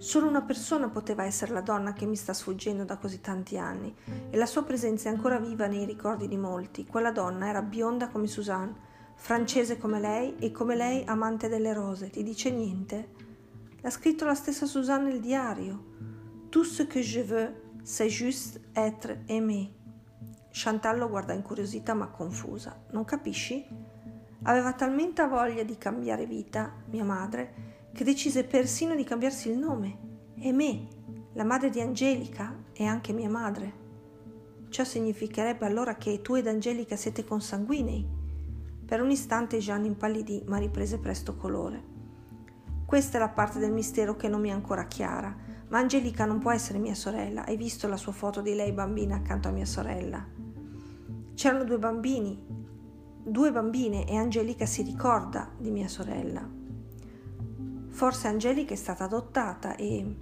Solo 0.00 0.28
una 0.28 0.40
persona 0.40 0.88
poteva 0.88 1.24
essere 1.24 1.52
la 1.52 1.60
donna 1.60 1.92
che 1.92 2.06
mi 2.06 2.16
sta 2.16 2.32
sfuggendo 2.32 2.84
da 2.84 2.96
così 2.96 3.20
tanti 3.20 3.58
anni 3.58 3.94
e 4.30 4.36
la 4.38 4.46
sua 4.46 4.64
presenza 4.64 5.10
è 5.10 5.12
ancora 5.12 5.38
viva 5.38 5.66
nei 5.66 5.84
ricordi 5.84 6.26
di 6.26 6.38
molti. 6.38 6.86
Quella 6.86 7.12
donna 7.12 7.48
era 7.48 7.60
bionda 7.60 8.08
come 8.08 8.26
Suzanne, 8.26 8.74
francese 9.14 9.76
come 9.76 10.00
lei 10.00 10.36
e 10.38 10.52
come 10.52 10.74
lei 10.74 11.04
amante 11.04 11.48
delle 11.48 11.74
rose. 11.74 12.08
Ti 12.08 12.22
dice 12.22 12.50
niente? 12.50 13.08
L'ha 13.82 13.90
scritto 13.90 14.24
la 14.24 14.34
stessa 14.34 14.64
Suzanne 14.64 15.10
nel 15.10 15.20
diario. 15.20 15.84
Tout 16.48 16.64
ce 16.64 16.86
que 16.86 17.02
je 17.02 17.20
veux, 17.20 17.50
c'est 17.82 18.08
juste 18.08 18.58
être 18.72 19.18
aimé. 19.26 19.70
Chantal 20.50 20.96
lo 20.96 21.10
guarda 21.10 21.34
incuriosita 21.34 21.92
ma 21.92 22.08
confusa. 22.08 22.74
Non 22.92 23.04
capisci? 23.04 23.66
Aveva 24.42 24.72
talmente 24.72 25.26
voglia 25.26 25.62
di 25.62 25.76
cambiare 25.76 26.26
vita, 26.26 26.72
mia 26.90 27.04
madre, 27.04 27.88
che 27.92 28.04
decise 28.04 28.44
persino 28.44 28.94
di 28.94 29.04
cambiarsi 29.04 29.50
il 29.50 29.58
nome. 29.58 29.98
E 30.38 30.52
me, 30.52 30.88
la 31.34 31.44
madre 31.44 31.68
di 31.68 31.80
Angelica, 31.80 32.56
e 32.72 32.84
anche 32.84 33.12
mia 33.12 33.28
madre. 33.28 33.72
Ciò 34.70 34.84
significherebbe 34.84 35.66
allora 35.66 35.96
che 35.96 36.22
tu 36.22 36.36
ed 36.36 36.46
Angelica 36.46 36.96
siete 36.96 37.24
consanguinei. 37.24 38.06
Per 38.86 39.02
un 39.02 39.10
istante 39.10 39.58
Jeanne 39.58 39.86
impallidì, 39.86 40.42
ma 40.46 40.56
riprese 40.56 40.98
presto 40.98 41.36
colore. 41.36 41.82
Questa 42.86 43.18
è 43.18 43.20
la 43.20 43.28
parte 43.28 43.58
del 43.58 43.72
mistero 43.72 44.16
che 44.16 44.28
non 44.28 44.40
mi 44.40 44.48
è 44.48 44.52
ancora 44.52 44.86
chiara. 44.86 45.36
Ma 45.68 45.78
Angelica 45.78 46.24
non 46.24 46.38
può 46.38 46.50
essere 46.50 46.78
mia 46.78 46.94
sorella. 46.94 47.44
Hai 47.44 47.56
visto 47.56 47.86
la 47.86 47.96
sua 47.96 48.12
foto 48.12 48.40
di 48.40 48.54
lei 48.54 48.72
bambina 48.72 49.16
accanto 49.16 49.48
a 49.48 49.52
mia 49.52 49.66
sorella? 49.66 50.26
C'erano 51.34 51.64
due 51.64 51.78
bambini, 51.78 52.42
due 53.22 53.52
bambine 53.52 54.06
e 54.06 54.16
Angelica 54.16 54.66
si 54.66 54.82
ricorda 54.82 55.50
di 55.58 55.70
mia 55.70 55.88
sorella. 55.88 56.48
Forse 57.88 58.28
Angelica 58.28 58.72
è 58.72 58.76
stata 58.76 59.04
adottata 59.04 59.76
e 59.76 60.16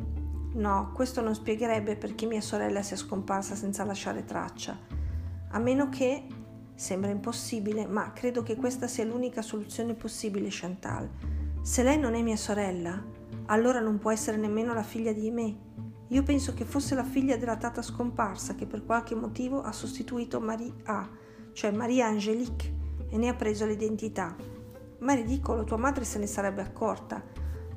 No, 0.58 0.90
questo 0.92 1.20
non 1.20 1.34
spiegherebbe 1.34 1.96
perché 1.96 2.26
mia 2.26 2.40
sorella 2.40 2.82
sia 2.82 2.96
scomparsa 2.96 3.54
senza 3.54 3.84
lasciare 3.84 4.24
traccia. 4.24 4.76
A 5.50 5.58
meno 5.58 5.88
che, 5.88 6.26
sembra 6.74 7.10
impossibile, 7.10 7.86
ma 7.86 8.12
credo 8.12 8.42
che 8.42 8.56
questa 8.56 8.88
sia 8.88 9.04
l'unica 9.04 9.42
soluzione 9.42 9.94
possibile, 9.94 10.48
Chantal. 10.50 11.08
Se 11.62 11.82
lei 11.82 11.98
non 11.98 12.14
è 12.14 12.22
mia 12.22 12.36
sorella, 12.36 13.00
allora 13.46 13.78
non 13.78 13.98
può 13.98 14.10
essere 14.10 14.36
nemmeno 14.36 14.74
la 14.74 14.82
figlia 14.82 15.12
di 15.12 15.30
me. 15.30 15.66
Io 16.08 16.22
penso 16.22 16.54
che 16.54 16.64
fosse 16.64 16.94
la 16.94 17.04
figlia 17.04 17.36
della 17.36 17.56
tata 17.56 17.82
scomparsa 17.82 18.54
che 18.54 18.66
per 18.66 18.84
qualche 18.84 19.14
motivo 19.14 19.60
ha 19.60 19.72
sostituito 19.72 20.40
Marie 20.40 20.72
A, 20.84 21.08
cioè 21.52 21.70
Maria 21.70 22.06
Angelique, 22.06 22.72
e 23.08 23.16
ne 23.16 23.28
ha 23.28 23.34
preso 23.34 23.66
l'identità. 23.66 24.34
Ma 24.98 25.12
è 25.12 25.16
ridicolo, 25.16 25.64
tua 25.64 25.76
madre 25.76 26.04
se 26.04 26.18
ne 26.18 26.26
sarebbe 26.26 26.62
accorta. 26.62 27.22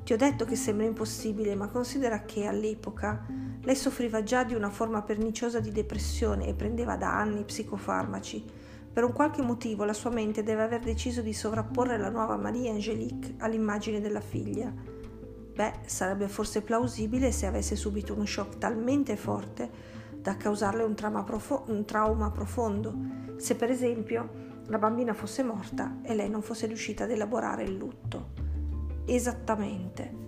Ti 0.04 0.12
ho 0.12 0.16
detto 0.16 0.44
che 0.44 0.56
sembra 0.56 0.84
impossibile, 0.84 1.54
ma 1.54 1.68
considera 1.68 2.22
che 2.22 2.46
all'epoca 2.46 3.24
lei 3.62 3.76
soffriva 3.76 4.22
già 4.22 4.42
di 4.42 4.54
una 4.54 4.70
forma 4.70 5.02
perniciosa 5.02 5.60
di 5.60 5.70
depressione 5.70 6.48
e 6.48 6.54
prendeva 6.54 6.96
da 6.96 7.16
anni 7.16 7.44
psicofarmaci. 7.44 8.44
Per 8.92 9.04
un 9.04 9.12
qualche 9.12 9.40
motivo 9.40 9.84
la 9.84 9.92
sua 9.92 10.10
mente 10.10 10.42
deve 10.42 10.62
aver 10.62 10.80
deciso 10.80 11.22
di 11.22 11.32
sovrapporre 11.32 11.96
la 11.96 12.10
nuova 12.10 12.36
Maria 12.36 12.72
Angelique 12.72 13.36
all'immagine 13.38 14.00
della 14.00 14.20
figlia. 14.20 14.70
Beh, 15.54 15.72
sarebbe 15.86 16.28
forse 16.28 16.62
plausibile 16.62 17.30
se 17.30 17.46
avesse 17.46 17.76
subito 17.76 18.14
uno 18.14 18.26
shock 18.26 18.58
talmente 18.58 19.16
forte 19.16 19.70
da 20.16 20.36
causarle 20.36 20.82
un 20.82 20.94
profo- 21.24 21.64
un 21.68 21.84
trauma 21.84 22.30
profondo, 22.30 22.94
se 23.36 23.54
per 23.54 23.70
esempio 23.70 24.50
la 24.72 24.78
bambina 24.78 25.12
fosse 25.12 25.42
morta 25.42 25.98
e 26.02 26.14
lei 26.14 26.30
non 26.30 26.40
fosse 26.40 26.64
riuscita 26.64 27.04
ad 27.04 27.10
elaborare 27.10 27.62
il 27.62 27.76
lutto. 27.76 28.30
Esattamente. 29.04 30.20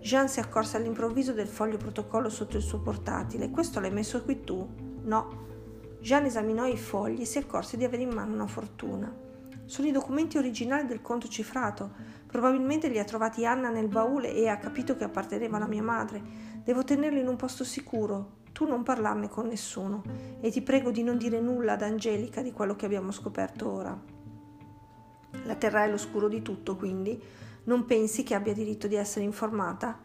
Jean 0.00 0.28
si 0.28 0.40
accorse 0.40 0.76
all'improvviso 0.76 1.32
del 1.32 1.46
foglio 1.46 1.76
protocollo 1.76 2.28
sotto 2.28 2.56
il 2.56 2.64
suo 2.64 2.80
portatile. 2.80 3.50
Questo 3.50 3.78
l'hai 3.78 3.92
messo 3.92 4.20
qui 4.24 4.42
tu? 4.42 4.68
No. 5.04 5.46
Jean 6.00 6.24
esaminò 6.24 6.66
i 6.66 6.76
fogli 6.76 7.20
e 7.20 7.24
si 7.24 7.38
accorse 7.38 7.76
di 7.76 7.84
avere 7.84 8.02
in 8.02 8.10
mano 8.10 8.34
una 8.34 8.48
fortuna. 8.48 9.14
Sono 9.64 9.86
i 9.86 9.92
documenti 9.92 10.38
originali 10.38 10.88
del 10.88 11.00
conto 11.00 11.28
cifrato. 11.28 11.92
Probabilmente 12.26 12.88
li 12.88 12.98
ha 12.98 13.04
trovati 13.04 13.46
Anna 13.46 13.70
nel 13.70 13.86
baule 13.86 14.34
e 14.34 14.48
ha 14.48 14.56
capito 14.56 14.96
che 14.96 15.04
appartenevano 15.04 15.66
a 15.66 15.68
mia 15.68 15.84
madre. 15.84 16.20
Devo 16.64 16.82
tenerli 16.82 17.20
in 17.20 17.28
un 17.28 17.36
posto 17.36 17.62
sicuro. 17.62 18.42
Tu 18.54 18.64
non 18.66 18.84
parlarne 18.84 19.28
con 19.28 19.48
nessuno 19.48 20.04
e 20.40 20.48
ti 20.48 20.62
prego 20.62 20.92
di 20.92 21.02
non 21.02 21.18
dire 21.18 21.40
nulla 21.40 21.72
ad 21.72 21.82
Angelica 21.82 22.40
di 22.40 22.52
quello 22.52 22.76
che 22.76 22.86
abbiamo 22.86 23.10
scoperto 23.10 23.68
ora. 23.68 24.00
La 25.42 25.56
terra 25.56 25.82
è 25.82 25.90
l'oscuro 25.90 26.28
di 26.28 26.40
tutto, 26.40 26.76
quindi 26.76 27.20
non 27.64 27.84
pensi 27.84 28.22
che 28.22 28.36
abbia 28.36 28.54
diritto 28.54 28.86
di 28.86 28.94
essere 28.94 29.24
informata? 29.24 29.98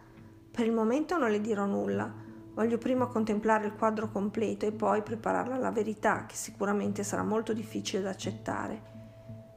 Per 0.49 0.65
il 0.65 0.71
momento 0.71 1.15
non 1.19 1.29
le 1.29 1.41
dirò 1.41 1.67
nulla. 1.67 2.11
Voglio 2.55 2.79
prima 2.79 3.05
contemplare 3.05 3.67
il 3.67 3.75
quadro 3.75 4.09
completo 4.09 4.65
e 4.65 4.71
poi 4.71 5.03
prepararla 5.03 5.53
alla 5.53 5.69
verità, 5.69 6.25
che 6.25 6.35
sicuramente 6.35 7.03
sarà 7.03 7.21
molto 7.21 7.53
difficile 7.53 8.01
da 8.01 8.09
accettare. 8.09 8.81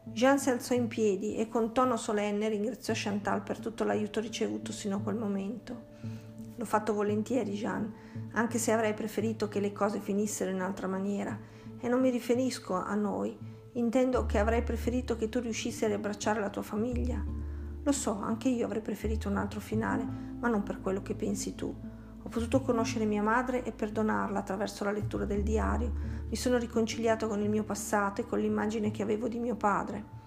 Jean 0.04 0.38
si 0.38 0.50
alzò 0.50 0.74
in 0.74 0.88
piedi 0.88 1.36
e 1.36 1.48
con 1.48 1.72
tono 1.72 1.96
solenne 1.96 2.50
ringraziò 2.50 2.92
Chantal 2.94 3.42
per 3.42 3.58
tutto 3.58 3.84
l'aiuto 3.84 4.20
ricevuto 4.20 4.70
sino 4.70 4.96
a 4.96 5.00
quel 5.00 5.16
momento. 5.16 5.91
L'ho 6.56 6.64
fatto 6.64 6.92
volentieri, 6.92 7.52
Jean, 7.52 7.92
anche 8.32 8.58
se 8.58 8.72
avrei 8.72 8.94
preferito 8.94 9.48
che 9.48 9.60
le 9.60 9.72
cose 9.72 10.00
finissero 10.00 10.50
in 10.50 10.60
altra 10.60 10.86
maniera. 10.86 11.38
E 11.78 11.88
non 11.88 12.00
mi 12.00 12.10
riferisco 12.10 12.74
a 12.74 12.94
noi. 12.94 13.36
Intendo 13.72 14.26
che 14.26 14.38
avrei 14.38 14.62
preferito 14.62 15.16
che 15.16 15.28
tu 15.28 15.40
riuscissi 15.40 15.84
a 15.84 15.88
riabbracciare 15.88 16.40
la 16.40 16.50
tua 16.50 16.62
famiglia. 16.62 17.24
Lo 17.84 17.92
so, 17.92 18.20
anche 18.20 18.48
io 18.48 18.66
avrei 18.66 18.82
preferito 18.82 19.28
un 19.28 19.36
altro 19.36 19.60
finale, 19.60 20.06
ma 20.38 20.48
non 20.48 20.62
per 20.62 20.80
quello 20.80 21.02
che 21.02 21.14
pensi 21.14 21.54
tu. 21.54 21.74
Ho 22.24 22.28
potuto 22.28 22.60
conoscere 22.60 23.04
mia 23.04 23.22
madre 23.22 23.64
e 23.64 23.72
perdonarla 23.72 24.38
attraverso 24.38 24.84
la 24.84 24.92
lettura 24.92 25.24
del 25.24 25.42
diario. 25.42 25.92
Mi 26.28 26.36
sono 26.36 26.58
riconciliato 26.58 27.26
con 27.26 27.40
il 27.40 27.48
mio 27.48 27.64
passato 27.64 28.20
e 28.20 28.26
con 28.26 28.38
l'immagine 28.38 28.90
che 28.90 29.02
avevo 29.02 29.26
di 29.26 29.40
mio 29.40 29.56
padre. 29.56 30.20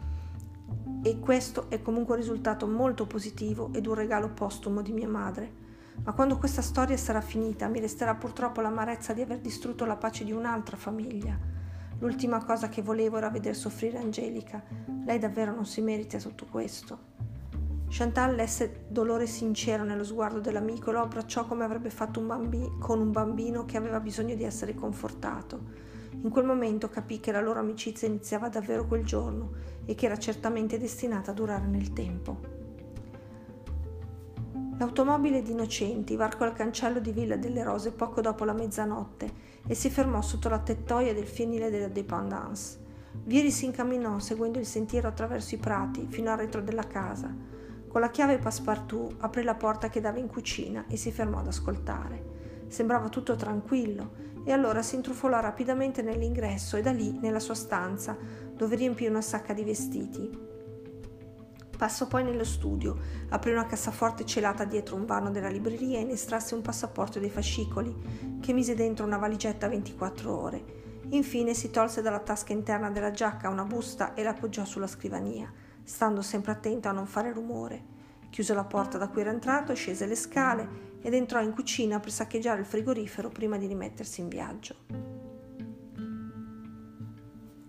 E 1.02 1.20
questo 1.20 1.70
è 1.70 1.82
comunque 1.82 2.16
un 2.16 2.20
risultato 2.20 2.68
molto 2.68 3.06
positivo 3.06 3.70
ed 3.74 3.86
un 3.86 3.94
regalo 3.94 4.30
postumo 4.30 4.82
di 4.82 4.92
mia 4.92 5.08
madre. 5.08 5.64
Ma 6.04 6.14
quando 6.14 6.38
questa 6.38 6.62
storia 6.62 6.98
sarà 6.98 7.22
finita, 7.22 7.68
mi 7.68 7.80
resterà 7.80 8.16
purtroppo 8.16 8.62
l'amarezza 8.62 9.14
di 9.14 9.22
aver 9.22 9.40
distrutto 9.40 9.86
la 9.86 9.96
pace 9.96 10.24
di 10.24 10.32
un'altra 10.32 10.78
famiglia. 10.78 11.38
L'ultima 12.00 12.44
cosa 12.44 12.70
che 12.70 12.82
volevo 12.82 13.18
era 13.18 13.30
veder 13.30 13.56
soffrire 13.56 13.98
Angelica. 13.98 14.62
Lei 15.06 15.18
davvero 15.18 15.54
non 15.54 15.66
si 15.66 15.82
merita 15.82 16.18
tutto 16.20 16.46
questo. 16.46 17.14
Chantal 17.88 18.36
lesse 18.36 18.86
dolore 18.90 19.26
sincero 19.26 19.84
nello 19.84 20.04
sguardo 20.04 20.40
dell'amico 20.40 20.90
e 20.90 20.94
lo 20.94 21.02
abbracciò 21.02 21.46
come 21.46 21.64
avrebbe 21.64 21.90
fatto 21.90 22.20
un 22.20 22.28
bambi- 22.28 22.72
con 22.80 23.00
un 23.00 23.12
bambino 23.12 23.64
che 23.64 23.78
aveva 23.78 24.00
bisogno 24.00 24.36
di 24.36 24.44
essere 24.44 24.74
confortato. 24.74 25.94
In 26.12 26.30
quel 26.30 26.46
momento 26.46 26.90
capì 26.90 27.20
che 27.20 27.32
la 27.32 27.42
loro 27.42 27.60
amicizia 27.60 28.08
iniziava 28.08 28.50
davvero 28.50 28.86
quel 28.86 29.06
giorno 29.06 29.52
e 29.86 29.96
che 29.96 30.08
era 30.08 30.18
certamente 30.18 30.78
destinata 30.78 31.32
a 31.32 31.34
durare 31.34 31.68
nel 31.68 31.94
tempo. 31.94 32.55
L'automobile 34.78 35.42
di 35.42 35.52
Innocenti 35.52 36.18
varcò 36.18 36.46
il 36.46 36.52
cancello 36.52 37.00
di 37.00 37.14
Villa 37.14 37.38
delle 37.38 37.64
Rose 37.64 37.94
poco 37.94 38.20
dopo 38.20 38.44
la 38.44 38.52
mezzanotte 38.52 39.32
e 39.66 39.74
si 39.74 39.90
fermò 39.90 40.22
sotto 40.22 40.50
la 40.50 40.60
tettoia 40.60 41.14
del 41.14 41.28
fienile 41.28 41.70
della 41.70 41.88
Dépendance. 41.88 42.84
Vieri 43.24 43.52
si 43.52 43.64
incamminò 43.64 44.20
seguendo 44.20 44.60
il 44.60 44.66
sentiero 44.66 45.08
attraverso 45.08 45.56
i 45.56 45.60
prati 45.60 46.06
fino 46.10 46.30
al 46.30 46.40
retro 46.40 46.62
della 46.62 46.88
casa. 46.88 47.34
Con 47.88 48.02
la 48.02 48.10
chiave 48.10 48.38
Passepartout 48.38 49.16
aprì 49.20 49.44
la 49.44 49.56
porta 49.56 49.88
che 49.88 50.02
dava 50.02 50.20
in 50.20 50.28
cucina 50.28 50.84
e 50.90 50.98
si 50.98 51.10
fermò 51.10 51.40
ad 51.40 51.48
ascoltare. 51.48 52.34
Sembrava 52.68 53.08
tutto 53.08 53.38
tranquillo 53.38 54.24
e 54.44 54.52
allora 54.52 54.82
si 54.82 54.96
intrufolò 54.96 55.40
rapidamente 55.40 56.02
nell'ingresso 56.02 56.76
e 56.76 56.82
da 56.82 56.92
lì 56.92 57.18
nella 57.22 57.40
sua 57.40 57.56
stanza, 57.56 58.18
dove 58.54 58.76
riempì 58.76 59.06
una 59.06 59.22
sacca 59.22 59.54
di 59.54 59.64
vestiti. 59.64 60.54
Passò 61.78 62.08
poi 62.08 62.24
nello 62.24 62.44
studio, 62.44 62.98
aprì 63.30 63.52
una 63.52 63.66
cassaforte 63.66 64.26
celata 64.26 64.64
dietro 64.66 64.96
un 64.96 65.06
vano 65.06 65.32
della 65.32 65.50
libreria 65.50 66.00
e 66.00 66.04
ne 66.04 66.14
estrasse 66.14 66.56
un 66.56 66.62
passaporto 66.62 67.20
dei 67.20 67.30
fascicoli, 67.30 68.40
che 68.42 68.54
mise 68.54 68.76
dentro 68.76 69.06
una 69.06 69.18
valigetta 69.18 69.66
a 69.66 69.70
24 69.70 70.42
ore. 70.42 70.64
Infine 71.10 71.54
si 71.54 71.70
tolse 71.70 72.02
dalla 72.02 72.20
tasca 72.20 72.54
interna 72.54 72.90
della 72.90 73.12
giacca 73.12 73.50
una 73.50 73.64
busta 73.64 74.14
e 74.14 74.24
l'appoggiò 74.24 74.66
sulla 74.66 74.88
scrivania 74.88 75.52
stando 75.86 76.24
sempre 76.24 76.52
attento 76.52 76.90
a 76.90 76.92
non 76.92 77.06
fare 77.06 77.32
rumore. 77.32 77.94
Chiuse 78.30 78.54
la 78.54 78.66
porta 78.66 78.98
da 78.98 79.08
cui 79.08 79.22
era 79.22 79.30
entrato, 79.30 79.74
scese 79.74 80.06
le 80.08 80.16
scale 80.16 80.94
ed 81.02 81.14
entrò 81.14 81.40
in 81.40 81.54
cucina 81.54 82.00
per 82.00 82.12
saccheggiare 82.12 82.60
il 82.60 82.66
frigorifero 82.66 83.30
prima 83.30 83.58
di 83.58 83.68
rimettersi 83.68 84.20
in 84.20 84.28
viaggio. 84.28 84.76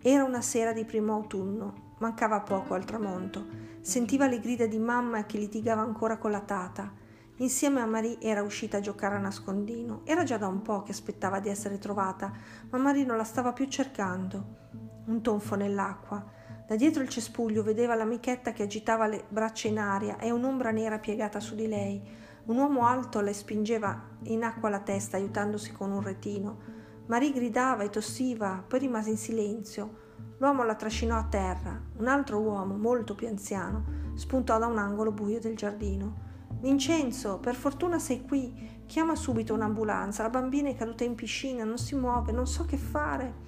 Era 0.01 0.25
una 0.25 0.41
sera 0.41 0.73
di 0.73 0.85
primo 0.85 1.13
autunno, 1.13 1.95
mancava 1.99 2.41
poco 2.41 2.75
al 2.75 2.85
tramonto. 2.85 3.65
Sentiva 3.87 4.27
le 4.27 4.41
grida 4.41 4.67
di 4.67 4.81
mamma 4.81 5.27
che 5.27 5.39
litigava 5.39 5.81
ancora 5.81 6.19
con 6.19 6.33
la 6.33 6.41
tata. 6.41 6.93
Insieme 7.37 7.81
a 7.81 7.87
Marie 7.87 8.21
era 8.21 8.43
uscita 8.43 8.79
a 8.79 8.81
giocare 8.81 9.15
a 9.15 9.21
nascondino. 9.21 10.01
Era 10.03 10.25
già 10.25 10.39
da 10.39 10.49
un 10.49 10.61
po' 10.61 10.83
che 10.83 10.91
aspettava 10.91 11.39
di 11.39 11.51
essere 11.51 11.79
trovata, 11.79 12.33
ma 12.69 12.79
Marie 12.79 13.05
non 13.05 13.17
la 13.17 13.23
stava 13.23 13.53
più 13.53 13.69
cercando. 13.69 14.57
Un 15.05 15.23
tonfo 15.23 15.55
nell'acqua, 15.55 16.21
da 16.67 16.75
dietro 16.75 17.05
il 17.05 17.09
cespuglio 17.09 17.63
vedeva 17.63 17.95
l'amichetta 17.95 18.53
che 18.53 18.65
agitava 18.65 19.07
le 19.07 19.23
braccia 19.29 19.69
in 19.69 19.79
aria 19.79 20.19
e 20.19 20.33
un'ombra 20.33 20.73
nera 20.73 20.99
piegata 20.99 21.39
su 21.39 21.55
di 21.55 21.69
lei. 21.69 22.03
Un 22.47 22.57
uomo 22.57 22.89
alto 22.89 23.21
le 23.21 23.33
spingeva 23.33 24.03
in 24.25 24.43
acqua 24.43 24.69
la 24.69 24.81
testa 24.81 25.17
aiutandosi 25.17 25.71
con 25.71 25.93
un 25.93 26.03
retino. 26.03 26.59
Marie 27.07 27.31
gridava 27.31 27.85
e 27.85 27.91
tossiva, 27.91 28.65
poi 28.67 28.81
rimase 28.81 29.11
in 29.11 29.17
silenzio. 29.17 30.06
L'uomo 30.39 30.65
la 30.65 30.75
trascinò 30.75 31.17
a 31.17 31.25
terra. 31.25 31.81
Un 31.97 32.07
altro 32.07 32.41
uomo, 32.41 32.77
molto 32.77 33.15
più 33.15 33.27
anziano, 33.27 33.85
spuntò 34.15 34.59
da 34.59 34.67
un 34.67 34.79
angolo 34.79 35.13
buio 35.13 35.41
del 35.41 35.57
giardino. 35.57 36.25
Vincenzo, 36.61 37.39
per 37.39 37.55
fortuna 37.55 37.99
sei 37.99 38.23
qui. 38.23 38.83
Chiama 38.87 39.15
subito 39.15 39.55
un'ambulanza. 39.55 40.23
La 40.23 40.31
bambina 40.31 40.69
è 40.69 40.77
caduta 40.77 41.05
in 41.05 41.15
piscina, 41.15 41.65
non 41.65 41.79
si 41.79 41.95
muove, 41.95 42.33
non 42.33 42.47
so 42.47 42.65
che 42.65 42.77
fare. 42.77 43.45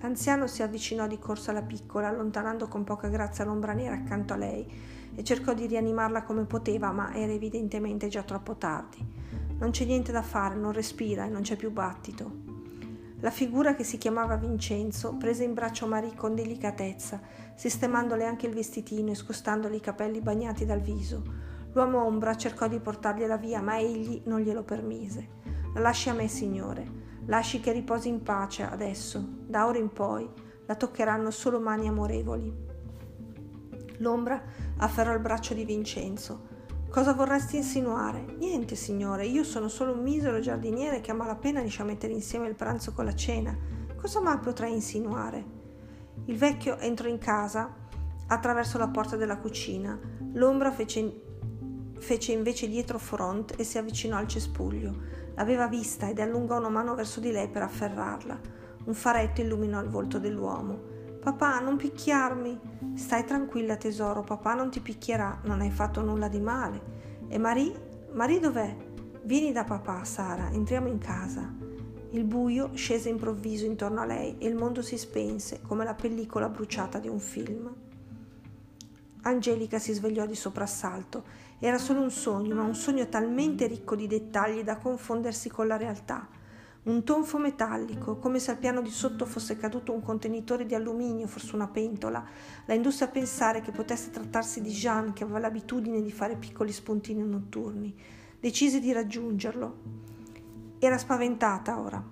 L'anziano 0.00 0.46
si 0.46 0.62
avvicinò 0.62 1.06
di 1.06 1.18
corsa 1.18 1.50
alla 1.50 1.62
piccola, 1.62 2.08
allontanando 2.08 2.68
con 2.68 2.84
poca 2.84 3.08
grazia 3.08 3.44
l'ombra 3.44 3.72
nera 3.72 3.94
accanto 3.94 4.34
a 4.34 4.36
lei, 4.36 4.66
e 5.14 5.24
cercò 5.24 5.54
di 5.54 5.66
rianimarla 5.66 6.24
come 6.24 6.44
poteva, 6.44 6.92
ma 6.92 7.14
era 7.14 7.32
evidentemente 7.32 8.08
già 8.08 8.22
troppo 8.22 8.56
tardi. 8.56 8.98
Non 9.58 9.70
c'è 9.70 9.84
niente 9.84 10.12
da 10.12 10.22
fare, 10.22 10.56
non 10.56 10.72
respira 10.72 11.24
e 11.24 11.28
non 11.28 11.42
c'è 11.42 11.56
più 11.56 11.70
battito. 11.70 12.43
La 13.24 13.30
figura 13.30 13.74
che 13.74 13.84
si 13.84 13.96
chiamava 13.96 14.36
Vincenzo 14.36 15.16
prese 15.16 15.44
in 15.44 15.54
braccio 15.54 15.86
Marie 15.86 16.14
con 16.14 16.34
delicatezza, 16.34 17.22
sistemandole 17.54 18.26
anche 18.26 18.46
il 18.46 18.52
vestitino 18.52 19.12
e 19.12 19.14
scostandole 19.14 19.76
i 19.76 19.80
capelli 19.80 20.20
bagnati 20.20 20.66
dal 20.66 20.82
viso. 20.82 21.22
L'uomo 21.72 22.04
ombra 22.04 22.36
cercò 22.36 22.68
di 22.68 22.78
portargliela 22.78 23.38
via, 23.38 23.62
ma 23.62 23.78
egli 23.78 24.20
non 24.26 24.40
glielo 24.40 24.62
permise. 24.62 25.40
La 25.72 25.80
lasci 25.80 26.10
a 26.10 26.12
me, 26.12 26.28
signore. 26.28 26.86
Lasci 27.24 27.60
che 27.60 27.72
riposi 27.72 28.08
in 28.08 28.22
pace 28.22 28.62
adesso. 28.62 29.26
Da 29.46 29.66
ora 29.66 29.78
in 29.78 29.90
poi 29.90 30.28
la 30.66 30.74
toccheranno 30.74 31.30
solo 31.30 31.58
mani 31.60 31.88
amorevoli. 31.88 32.54
L'ombra 34.00 34.42
afferrò 34.76 35.14
il 35.14 35.20
braccio 35.20 35.54
di 35.54 35.64
Vincenzo. 35.64 36.48
Cosa 36.94 37.12
vorresti 37.12 37.56
insinuare? 37.56 38.24
Niente, 38.38 38.76
signore, 38.76 39.26
io 39.26 39.42
sono 39.42 39.66
solo 39.66 39.94
un 39.94 40.02
misero 40.04 40.38
giardiniere 40.38 41.00
che 41.00 41.10
a 41.10 41.14
malapena 41.14 41.58
riesce 41.58 41.82
a 41.82 41.84
mettere 41.84 42.12
insieme 42.12 42.46
il 42.46 42.54
pranzo 42.54 42.92
con 42.92 43.04
la 43.04 43.16
cena. 43.16 43.52
Cosa 44.00 44.20
mai 44.20 44.38
potrei 44.38 44.72
insinuare? 44.72 45.44
Il 46.26 46.38
vecchio 46.38 46.78
entrò 46.78 47.08
in 47.08 47.18
casa 47.18 47.74
attraverso 48.28 48.78
la 48.78 48.86
porta 48.86 49.16
della 49.16 49.38
cucina. 49.38 49.98
L'ombra 50.34 50.70
fece, 50.70 51.22
fece 51.98 52.30
invece 52.30 52.68
dietro 52.68 52.98
front 52.98 53.58
e 53.58 53.64
si 53.64 53.76
avvicinò 53.76 54.16
al 54.16 54.28
cespuglio. 54.28 54.94
L'aveva 55.34 55.66
vista 55.66 56.08
ed 56.08 56.20
allungò 56.20 56.58
una 56.58 56.68
mano 56.68 56.94
verso 56.94 57.18
di 57.18 57.32
lei 57.32 57.48
per 57.48 57.62
afferrarla. 57.62 58.40
Un 58.84 58.94
faretto 58.94 59.40
illuminò 59.40 59.82
il 59.82 59.88
volto 59.88 60.20
dell'uomo. 60.20 60.93
Papà, 61.24 61.58
non 61.58 61.78
picchiarmi. 61.78 62.60
Stai 62.96 63.24
tranquilla, 63.24 63.76
tesoro, 63.76 64.20
papà 64.20 64.52
non 64.52 64.70
ti 64.70 64.80
picchierà, 64.80 65.40
non 65.44 65.62
hai 65.62 65.70
fatto 65.70 66.02
nulla 66.02 66.28
di 66.28 66.38
male. 66.38 66.82
E 67.28 67.38
Marie? 67.38 68.08
Marie 68.12 68.40
dov'è? 68.40 68.76
Vieni 69.22 69.50
da 69.50 69.64
papà, 69.64 70.04
Sara, 70.04 70.50
entriamo 70.50 70.86
in 70.86 70.98
casa. 70.98 71.50
Il 72.10 72.24
buio 72.24 72.72
scese 72.74 73.08
improvviso 73.08 73.64
intorno 73.64 74.02
a 74.02 74.04
lei 74.04 74.36
e 74.36 74.46
il 74.46 74.54
mondo 74.54 74.82
si 74.82 74.98
spense 74.98 75.62
come 75.62 75.84
la 75.84 75.94
pellicola 75.94 76.50
bruciata 76.50 76.98
di 76.98 77.08
un 77.08 77.18
film. 77.18 77.74
Angelica 79.22 79.78
si 79.78 79.94
svegliò 79.94 80.26
di 80.26 80.34
soprassalto. 80.34 81.24
Era 81.58 81.78
solo 81.78 82.02
un 82.02 82.10
sogno, 82.10 82.54
ma 82.54 82.64
un 82.64 82.74
sogno 82.74 83.08
talmente 83.08 83.66
ricco 83.66 83.96
di 83.96 84.06
dettagli 84.06 84.62
da 84.62 84.76
confondersi 84.76 85.48
con 85.48 85.68
la 85.68 85.78
realtà. 85.78 86.28
Un 86.84 87.02
tonfo 87.02 87.38
metallico, 87.38 88.18
come 88.18 88.38
se 88.38 88.50
al 88.50 88.58
piano 88.58 88.82
di 88.82 88.90
sotto 88.90 89.24
fosse 89.24 89.56
caduto 89.56 89.94
un 89.94 90.02
contenitore 90.02 90.66
di 90.66 90.74
alluminio, 90.74 91.26
forse 91.26 91.54
una 91.54 91.66
pentola, 91.66 92.22
la 92.66 92.74
indusse 92.74 93.04
a 93.04 93.08
pensare 93.08 93.62
che 93.62 93.70
potesse 93.70 94.10
trattarsi 94.10 94.60
di 94.60 94.68
Jean, 94.68 95.14
che 95.14 95.24
aveva 95.24 95.38
l'abitudine 95.38 96.02
di 96.02 96.12
fare 96.12 96.36
piccoli 96.36 96.72
spuntini 96.72 97.26
notturni. 97.26 97.96
Decise 98.38 98.80
di 98.80 98.92
raggiungerlo. 98.92 99.76
Era 100.78 100.98
spaventata 100.98 101.80
ora. 101.80 102.04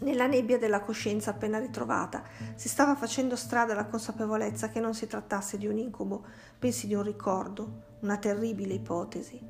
Nella 0.00 0.26
nebbia 0.26 0.58
della 0.58 0.80
coscienza 0.80 1.30
appena 1.30 1.58
ritrovata 1.58 2.22
si 2.56 2.68
stava 2.68 2.94
facendo 2.94 3.36
strada 3.36 3.72
la 3.72 3.86
consapevolezza 3.86 4.68
che 4.68 4.80
non 4.80 4.92
si 4.92 5.06
trattasse 5.06 5.56
di 5.56 5.66
un 5.66 5.78
incubo, 5.78 6.26
pensi 6.58 6.86
di 6.86 6.94
un 6.94 7.04
ricordo, 7.04 7.96
una 8.00 8.18
terribile 8.18 8.74
ipotesi. 8.74 9.40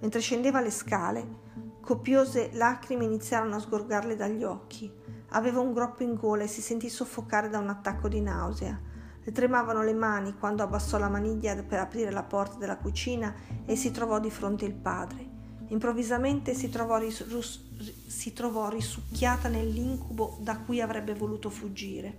Mentre 0.00 0.20
scendeva 0.20 0.60
le 0.60 0.70
scale, 0.70 1.71
Copiose 1.82 2.50
lacrime 2.52 3.02
iniziarono 3.04 3.56
a 3.56 3.58
sgorgarle 3.58 4.14
dagli 4.14 4.44
occhi. 4.44 4.88
Aveva 5.30 5.58
un 5.58 5.72
groppo 5.72 6.04
in 6.04 6.14
gola 6.14 6.44
e 6.44 6.46
si 6.46 6.60
sentì 6.60 6.88
soffocare 6.88 7.48
da 7.48 7.58
un 7.58 7.70
attacco 7.70 8.06
di 8.06 8.20
nausea. 8.20 8.80
Le 9.20 9.32
tremavano 9.32 9.82
le 9.82 9.92
mani 9.92 10.36
quando 10.38 10.62
abbassò 10.62 10.96
la 10.96 11.08
maniglia 11.08 11.60
per 11.60 11.80
aprire 11.80 12.12
la 12.12 12.22
porta 12.22 12.56
della 12.56 12.76
cucina 12.76 13.34
e 13.66 13.74
si 13.74 13.90
trovò 13.90 14.20
di 14.20 14.30
fronte 14.30 14.64
il 14.64 14.74
padre. 14.74 15.28
Improvvisamente 15.66 16.54
si 16.54 16.68
trovò, 16.68 16.98
ris- 16.98 17.26
si 18.06 18.32
trovò 18.32 18.68
risucchiata 18.68 19.48
nell'incubo 19.48 20.38
da 20.40 20.58
cui 20.58 20.80
avrebbe 20.80 21.14
voluto 21.14 21.50
fuggire. 21.50 22.16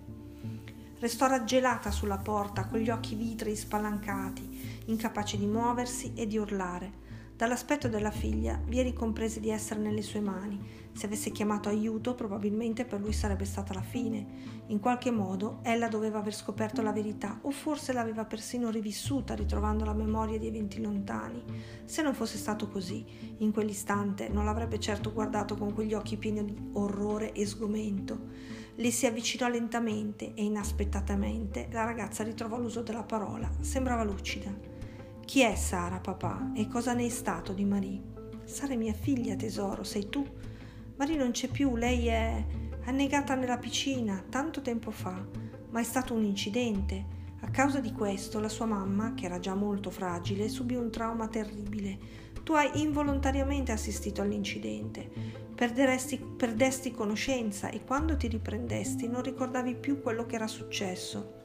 Restò 0.99 1.28
raggelata 1.28 1.89
sulla 1.89 2.17
porta 2.17 2.65
con 2.65 2.80
gli 2.80 2.89
occhi 2.89 3.15
vitrei 3.15 3.56
spalancati, 3.56 4.84
incapace 4.88 5.38
di 5.38 5.45
muoversi 5.45 6.12
e 6.15 6.28
di 6.28 6.38
urlare. 6.38 7.02
Dall'aspetto 7.36 7.88
della 7.88 8.12
figlia 8.12 8.62
vi 8.67 8.82
ricomprese 8.84 9.39
di 9.39 9.50
essere 9.50 9.80
nelle 9.80 10.04
sue 10.04 10.19
mani. 10.19 10.60
Se 10.93 11.08
avesse 11.08 11.32
chiamato 11.32 11.67
aiuto, 11.67 12.13
probabilmente 12.13 12.86
per 12.86 13.00
lui 13.00 13.12
sarebbe 13.12 13.43
stata 13.46 13.74
la 13.74 13.82
fine. 13.82 14.62
In 14.67 14.80
qualche 14.80 15.10
modo 15.10 15.60
ella 15.63 15.88
doveva 15.88 16.19
aver 16.19 16.36
scoperto 16.36 16.84
la 16.84 16.91
verità, 16.91 17.39
o 17.41 17.50
forse 17.50 17.91
l'aveva 17.91 18.26
persino 18.26 18.69
rivissuta, 18.69 19.34
ritrovando 19.34 19.84
la 19.84 19.93
memoria 19.93 20.38
di 20.38 20.46
eventi 20.46 20.80
lontani. 20.80 21.43
Se 21.86 22.04
non 22.04 22.13
fosse 22.13 22.38
stato 22.38 22.69
così, 22.69 23.04
in 23.38 23.52
quell'istante 23.52 24.30
non 24.30 24.46
l'avrebbe 24.46 24.80
certo 24.80 25.12
guardato 25.12 25.58
con 25.58 25.74
quegli 25.74 25.96
occhi 25.96 26.17
pieni 26.17 26.46
di 26.46 26.56
orrore 26.74 27.32
e 27.32 27.48
sgomento. 27.48 28.62
Le 28.76 28.91
si 28.91 29.08
avvicinò 29.08 29.48
lentamente 29.48 30.34
e 30.36 30.43
inaspettatamente 30.43 31.67
la 31.72 31.84
ragazza 31.84 32.24
ritrovò 32.24 32.60
l'uso 32.60 32.84
della 32.84 33.04
parola. 33.04 33.50
Sembrava 33.60 34.04
lucida. 34.04 34.72
Chi 35.25 35.41
è 35.41 35.55
Sara, 35.55 35.99
papà? 35.99 36.51
E 36.53 36.67
cosa 36.67 36.93
ne 36.93 37.05
è 37.05 37.09
stato 37.09 37.53
di 37.53 37.65
Marie? 37.65 38.01
Sara 38.43 38.73
è 38.73 38.75
mia 38.75 38.93
figlia, 38.93 39.36
tesoro, 39.36 39.83
sei 39.83 40.07
tu? 40.07 40.23
Marie 40.97 41.15
non 41.15 41.31
c'è 41.31 41.47
più, 41.47 41.75
lei 41.75 42.07
è 42.07 42.45
annegata 42.86 43.33
nella 43.33 43.57
piscina 43.57 44.23
tanto 44.29 44.62
tempo 44.62 44.91
fa, 44.91 45.25
ma 45.71 45.79
è 45.79 45.83
stato 45.83 46.13
un 46.13 46.23
incidente. 46.23 47.21
A 47.39 47.49
causa 47.49 47.79
di 47.79 47.91
questo 47.93 48.39
la 48.39 48.49
sua 48.49 48.65
mamma, 48.65 49.15
che 49.15 49.25
era 49.25 49.39
già 49.39 49.55
molto 49.55 49.89
fragile, 49.89 50.49
subì 50.49 50.75
un 50.75 50.91
trauma 50.91 51.27
terribile. 51.27 51.97
Tu 52.43 52.53
hai 52.53 52.81
involontariamente 52.81 53.71
assistito 53.71 54.21
all'incidente. 54.21 55.09
Perderesti, 55.55 56.17
perdesti 56.38 56.91
conoscenza 56.91 57.69
e 57.69 57.83
quando 57.83 58.17
ti 58.17 58.27
riprendesti 58.27 59.07
non 59.07 59.23
ricordavi 59.23 59.75
più 59.75 59.99
quello 59.99 60.25
che 60.25 60.36
era 60.36 60.47
successo. 60.47 61.41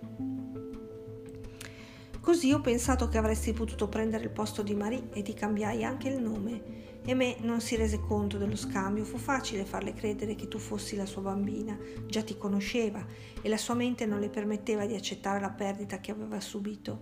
Così 2.28 2.52
ho 2.52 2.60
pensato 2.60 3.08
che 3.08 3.16
avresti 3.16 3.54
potuto 3.54 3.88
prendere 3.88 4.24
il 4.24 4.28
posto 4.28 4.62
di 4.62 4.74
Marie 4.74 5.08
e 5.14 5.22
ti 5.22 5.32
cambiai 5.32 5.82
anche 5.82 6.10
il 6.10 6.20
nome. 6.20 7.00
E 7.02 7.14
me 7.14 7.36
non 7.40 7.62
si 7.62 7.74
rese 7.74 8.00
conto 8.00 8.36
dello 8.36 8.54
scambio, 8.54 9.02
fu 9.06 9.16
facile 9.16 9.64
farle 9.64 9.94
credere 9.94 10.34
che 10.34 10.46
tu 10.46 10.58
fossi 10.58 10.94
la 10.94 11.06
sua 11.06 11.22
bambina, 11.22 11.74
già 12.04 12.22
ti 12.22 12.36
conosceva 12.36 13.02
e 13.40 13.48
la 13.48 13.56
sua 13.56 13.72
mente 13.72 14.04
non 14.04 14.20
le 14.20 14.28
permetteva 14.28 14.84
di 14.84 14.94
accettare 14.94 15.40
la 15.40 15.48
perdita 15.48 16.00
che 16.00 16.10
aveva 16.10 16.38
subito. 16.38 17.00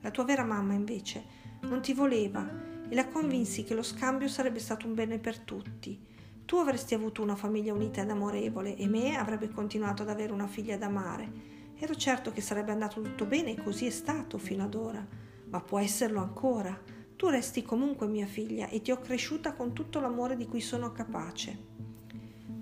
La 0.00 0.10
tua 0.10 0.24
vera 0.24 0.42
mamma 0.42 0.72
invece 0.72 1.22
non 1.60 1.80
ti 1.80 1.92
voleva 1.92 2.44
e 2.88 2.92
la 2.96 3.06
convinsi 3.06 3.62
che 3.62 3.74
lo 3.74 3.82
scambio 3.84 4.26
sarebbe 4.26 4.58
stato 4.58 4.88
un 4.88 4.94
bene 4.94 5.20
per 5.20 5.38
tutti. 5.38 6.04
Tu 6.44 6.56
avresti 6.56 6.94
avuto 6.94 7.22
una 7.22 7.36
famiglia 7.36 7.72
unita 7.72 8.02
ed 8.02 8.10
amorevole 8.10 8.74
e 8.74 8.88
me 8.88 9.16
avrebbe 9.16 9.50
continuato 9.50 10.02
ad 10.02 10.08
avere 10.08 10.32
una 10.32 10.48
figlia 10.48 10.76
da 10.76 10.86
amare 10.86 11.53
Ero 11.84 11.96
certo 11.96 12.32
che 12.32 12.40
sarebbe 12.40 12.72
andato 12.72 13.02
tutto 13.02 13.26
bene 13.26 13.50
e 13.50 13.62
così 13.62 13.84
è 13.84 13.90
stato 13.90 14.38
fino 14.38 14.64
ad 14.64 14.74
ora, 14.74 15.06
ma 15.50 15.60
può 15.60 15.78
esserlo 15.78 16.18
ancora. 16.18 16.74
Tu 17.14 17.28
resti 17.28 17.62
comunque 17.62 18.06
mia 18.06 18.24
figlia 18.24 18.68
e 18.68 18.80
ti 18.80 18.90
ho 18.90 18.98
cresciuta 18.98 19.52
con 19.52 19.74
tutto 19.74 20.00
l'amore 20.00 20.34
di 20.34 20.46
cui 20.46 20.62
sono 20.62 20.92
capace. 20.92 21.58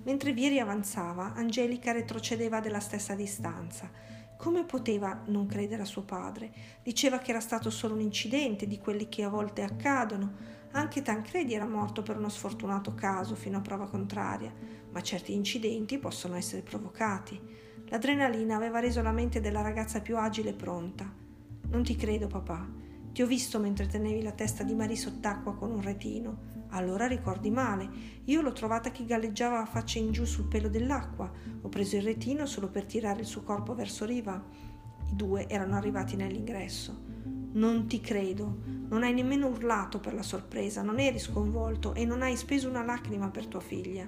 Mentre 0.03 0.33
Vieri 0.33 0.59
avanzava, 0.59 1.35
Angelica 1.35 1.93
retrocedeva 1.93 2.59
della 2.59 2.81
stessa 2.81 3.15
distanza. 3.15 3.89
Come 4.37 4.65
poteva 4.65 5.21
non 5.27 5.45
credere 5.45 5.83
a 5.83 5.85
suo 5.85 6.01
padre? 6.01 6.51
Diceva 6.83 7.19
che 7.19 7.29
era 7.29 7.39
stato 7.39 7.69
solo 7.69 7.93
un 7.93 8.01
incidente 8.01 8.67
di 8.67 8.77
quelli 8.77 9.07
che 9.07 9.23
a 9.23 9.29
volte 9.29 9.63
accadono. 9.63 10.33
Anche 10.71 11.01
Tancredi 11.01 11.53
era 11.53 11.65
morto 11.65 12.01
per 12.01 12.17
uno 12.17 12.27
sfortunato 12.27 12.93
caso 12.93 13.35
fino 13.35 13.59
a 13.59 13.61
prova 13.61 13.87
contraria, 13.87 14.51
ma 14.93 15.01
certi 15.01 15.33
incidenti 15.33 15.97
possono 15.97 16.35
essere 16.35 16.61
provocati. 16.61 17.39
L'adrenalina 17.87 18.55
aveva 18.55 18.79
reso 18.79 19.01
la 19.01 19.11
mente 19.11 19.41
della 19.41 19.61
ragazza 19.61 20.01
più 20.01 20.17
agile 20.17 20.51
e 20.51 20.53
pronta. 20.53 21.11
Non 21.69 21.83
ti 21.83 21.95
credo, 21.95 22.27
papà. 22.27 22.65
Ti 23.11 23.21
ho 23.21 23.27
visto 23.27 23.59
mentre 23.59 23.87
tenevi 23.87 24.23
la 24.23 24.31
testa 24.31 24.63
di 24.63 24.73
Marie 24.73 24.95
sott'acqua 24.95 25.55
con 25.55 25.71
un 25.71 25.81
retino. 25.81 26.51
Allora 26.69 27.05
ricordi 27.05 27.51
male. 27.51 27.87
Io 28.25 28.41
l'ho 28.41 28.53
trovata 28.53 28.91
che 28.91 29.05
galleggiava 29.05 29.59
a 29.59 29.65
faccia 29.65 29.99
in 29.99 30.11
giù 30.11 30.25
sul 30.25 30.47
pelo 30.47 30.69
dell'acqua. 30.69 31.31
Ho 31.61 31.69
preso 31.69 31.95
il 31.95 32.03
retino 32.03 32.45
solo 32.45 32.69
per 32.69 32.85
tirare 32.85 33.19
il 33.19 33.27
suo 33.27 33.43
corpo 33.43 33.75
verso 33.75 34.05
riva. 34.05 34.43
I 35.11 35.15
due 35.15 35.47
erano 35.47 35.75
arrivati 35.75 36.15
nell'ingresso. 36.15 37.11
Non 37.53 37.87
ti 37.87 38.01
credo. 38.01 38.57
Non 38.89 39.03
hai 39.03 39.13
nemmeno 39.13 39.47
urlato 39.47 39.99
per 39.99 40.15
la 40.15 40.23
sorpresa, 40.23 40.81
non 40.81 40.99
eri 40.99 41.19
sconvolto 41.19 41.93
e 41.93 42.05
non 42.05 42.23
hai 42.23 42.35
speso 42.35 42.67
una 42.67 42.83
lacrima 42.83 43.29
per 43.29 43.45
tua 43.45 43.59
figlia. 43.59 44.07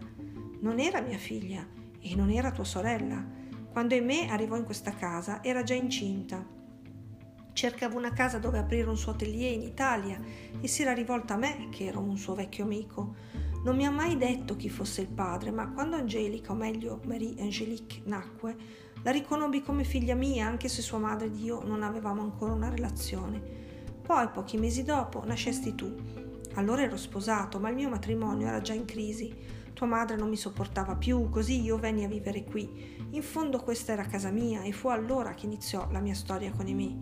Non 0.60 0.80
era 0.80 1.02
mia 1.02 1.18
figlia 1.18 1.68
e 2.00 2.16
non 2.16 2.30
era 2.30 2.52
tua 2.52 2.64
sorella. 2.64 3.24
Quando 3.72 3.94
Aimee 3.94 4.28
arrivò 4.28 4.56
in 4.56 4.64
questa 4.64 4.94
casa 4.94 5.44
era 5.44 5.64
già 5.64 5.74
incinta. 5.74 6.46
Cercava 7.54 7.98
una 7.98 8.14
casa 8.14 8.38
dove 8.38 8.58
aprire 8.58 8.90
un 8.90 8.98
suo 8.98 9.14
atelier 9.14 9.54
in 9.54 9.62
Italia 9.62 10.20
e 10.60 10.68
si 10.68 10.82
era 10.82 10.94
rivolta 10.94 11.36
a 11.36 11.38
me, 11.38 11.70
che 11.72 11.86
ero 11.86 12.00
un 12.00 12.18
suo 12.18 12.36
vecchio 12.36 12.64
amico. 12.64 13.16
Non 13.64 13.76
mi 13.76 13.86
ha 13.86 13.92
mai 13.92 14.18
detto 14.18 14.56
chi 14.56 14.70
fosse 14.70 15.02
il 15.02 15.08
padre, 15.08 15.52
ma 15.52 15.72
quando 15.72 15.96
Angelica, 15.96 16.52
o 16.52 16.56
meglio 16.56 17.02
Marie 17.06 17.42
Angelique, 17.42 18.02
nacque, 18.06 18.56
la 19.02 19.12
riconobbi 19.12 19.62
come 19.62 19.84
figlia 19.84 20.16
mia, 20.16 20.48
anche 20.48 20.68
se 20.68 20.82
sua 20.82 21.00
madre 21.00 21.28
ed 21.28 21.40
io 21.40 21.64
non 21.64 21.82
avevamo 21.82 22.22
ancora 22.22 22.54
una 22.54 22.70
relazione. 22.70 23.42
Poi, 24.02 24.28
pochi 24.30 24.58
mesi 24.58 24.84
dopo, 24.84 25.26
nascesti 25.26 25.74
tu. 25.76 25.96
Allora 26.56 26.84
ero 26.84 26.98
sposato, 26.98 27.60
ma 27.60 27.70
il 27.70 27.76
mio 27.76 27.90
matrimonio 27.90 28.48
era 28.48 28.62
già 28.62 28.74
in 28.74 28.86
crisi. 28.86 29.34
Tua 29.76 29.88
madre 29.88 30.16
non 30.16 30.30
mi 30.30 30.38
sopportava 30.38 30.96
più, 30.96 31.30
così 31.30 31.62
io 31.62 31.78
venni 31.78 32.06
a 32.06 32.08
vivere 32.08 32.46
qui. 32.46 32.96
In 33.10 33.22
fondo 33.22 33.60
questa 33.60 33.92
era 33.92 34.06
casa 34.06 34.32
mia 34.32 34.62
e 34.62 34.72
fu 34.72 34.88
allora 34.88 35.34
che 35.34 35.48
iniziò 35.48 35.92
la 35.92 36.00
mia 36.00 36.16
storia 36.16 36.50
con 36.52 36.66
Emi. 36.66 36.98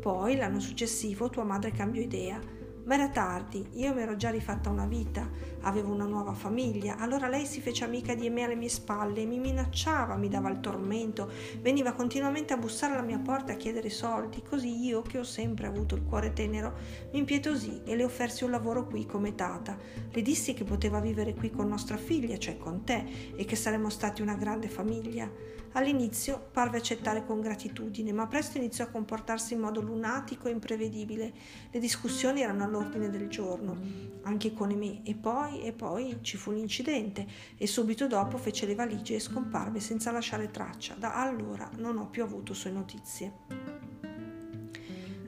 Poi, 0.00 0.34
l'anno 0.34 0.58
successivo, 0.58 1.28
tua 1.28 1.44
madre 1.44 1.72
cambiò 1.72 2.00
idea 2.00 2.40
ma 2.86 2.94
era 2.94 3.08
tardi, 3.08 3.66
io 3.72 3.92
mi 3.94 4.00
ero 4.00 4.14
già 4.14 4.30
rifatta 4.30 4.70
una 4.70 4.86
vita, 4.86 5.28
avevo 5.66 5.92
una 5.92 6.06
nuova 6.06 6.32
famiglia, 6.32 6.96
allora 6.96 7.28
lei 7.28 7.44
si 7.44 7.60
fece 7.60 7.84
amica 7.84 8.14
di 8.14 8.30
me 8.30 8.44
alle 8.44 8.54
mie 8.54 8.68
spalle, 8.68 9.24
mi 9.24 9.38
minacciava, 9.38 10.14
mi 10.16 10.28
dava 10.28 10.48
il 10.48 10.60
tormento, 10.60 11.30
veniva 11.60 11.92
continuamente 11.92 12.52
a 12.52 12.56
bussare 12.56 12.92
alla 12.92 13.02
mia 13.02 13.18
porta 13.18 13.52
a 13.52 13.56
chiedere 13.56 13.90
soldi, 13.90 14.42
così 14.48 14.84
io, 14.84 15.02
che 15.02 15.18
ho 15.18 15.24
sempre 15.24 15.66
avuto 15.66 15.96
il 15.96 16.04
cuore 16.04 16.32
tenero, 16.32 16.74
mi 17.12 17.18
impietosì 17.18 17.82
e 17.84 17.96
le 17.96 18.04
offersi 18.04 18.44
un 18.44 18.52
lavoro 18.52 18.86
qui 18.86 19.06
come 19.06 19.34
tata. 19.34 19.76
Le 20.10 20.22
dissi 20.22 20.54
che 20.54 20.64
poteva 20.64 21.00
vivere 21.00 21.34
qui 21.34 21.50
con 21.50 21.66
nostra 21.66 21.96
figlia, 21.96 22.38
cioè 22.38 22.56
con 22.56 22.84
te, 22.84 23.34
e 23.34 23.44
che 23.44 23.56
saremmo 23.56 23.90
stati 23.90 24.22
una 24.22 24.34
grande 24.34 24.68
famiglia. 24.68 25.28
All'inizio 25.72 26.48
parve 26.52 26.78
accettare 26.78 27.26
con 27.26 27.42
gratitudine, 27.42 28.10
ma 28.10 28.26
presto 28.26 28.56
iniziò 28.56 28.84
a 28.84 28.88
comportarsi 28.88 29.52
in 29.52 29.60
modo 29.60 29.82
lunatico 29.82 30.48
e 30.48 30.52
imprevedibile. 30.52 31.32
Le 31.70 31.78
discussioni 31.78 32.40
erano 32.40 32.64
all'ordine 32.64 33.10
del 33.10 33.28
giorno, 33.28 33.76
anche 34.22 34.54
con 34.54 34.70
me, 34.70 35.02
e 35.02 35.14
poi, 35.14 35.55
e 35.62 35.72
poi 35.72 36.18
ci 36.22 36.36
fu 36.36 36.50
un 36.50 36.56
incidente 36.56 37.26
e 37.56 37.66
subito 37.66 38.06
dopo 38.06 38.38
fece 38.38 38.66
le 38.66 38.74
valigie 38.74 39.16
e 39.16 39.20
scomparve 39.20 39.80
senza 39.80 40.10
lasciare 40.10 40.50
traccia. 40.50 40.94
Da 40.94 41.14
allora 41.14 41.70
non 41.76 41.98
ho 41.98 42.08
più 42.08 42.22
avuto 42.22 42.54
sue 42.54 42.70
notizie. 42.70 43.32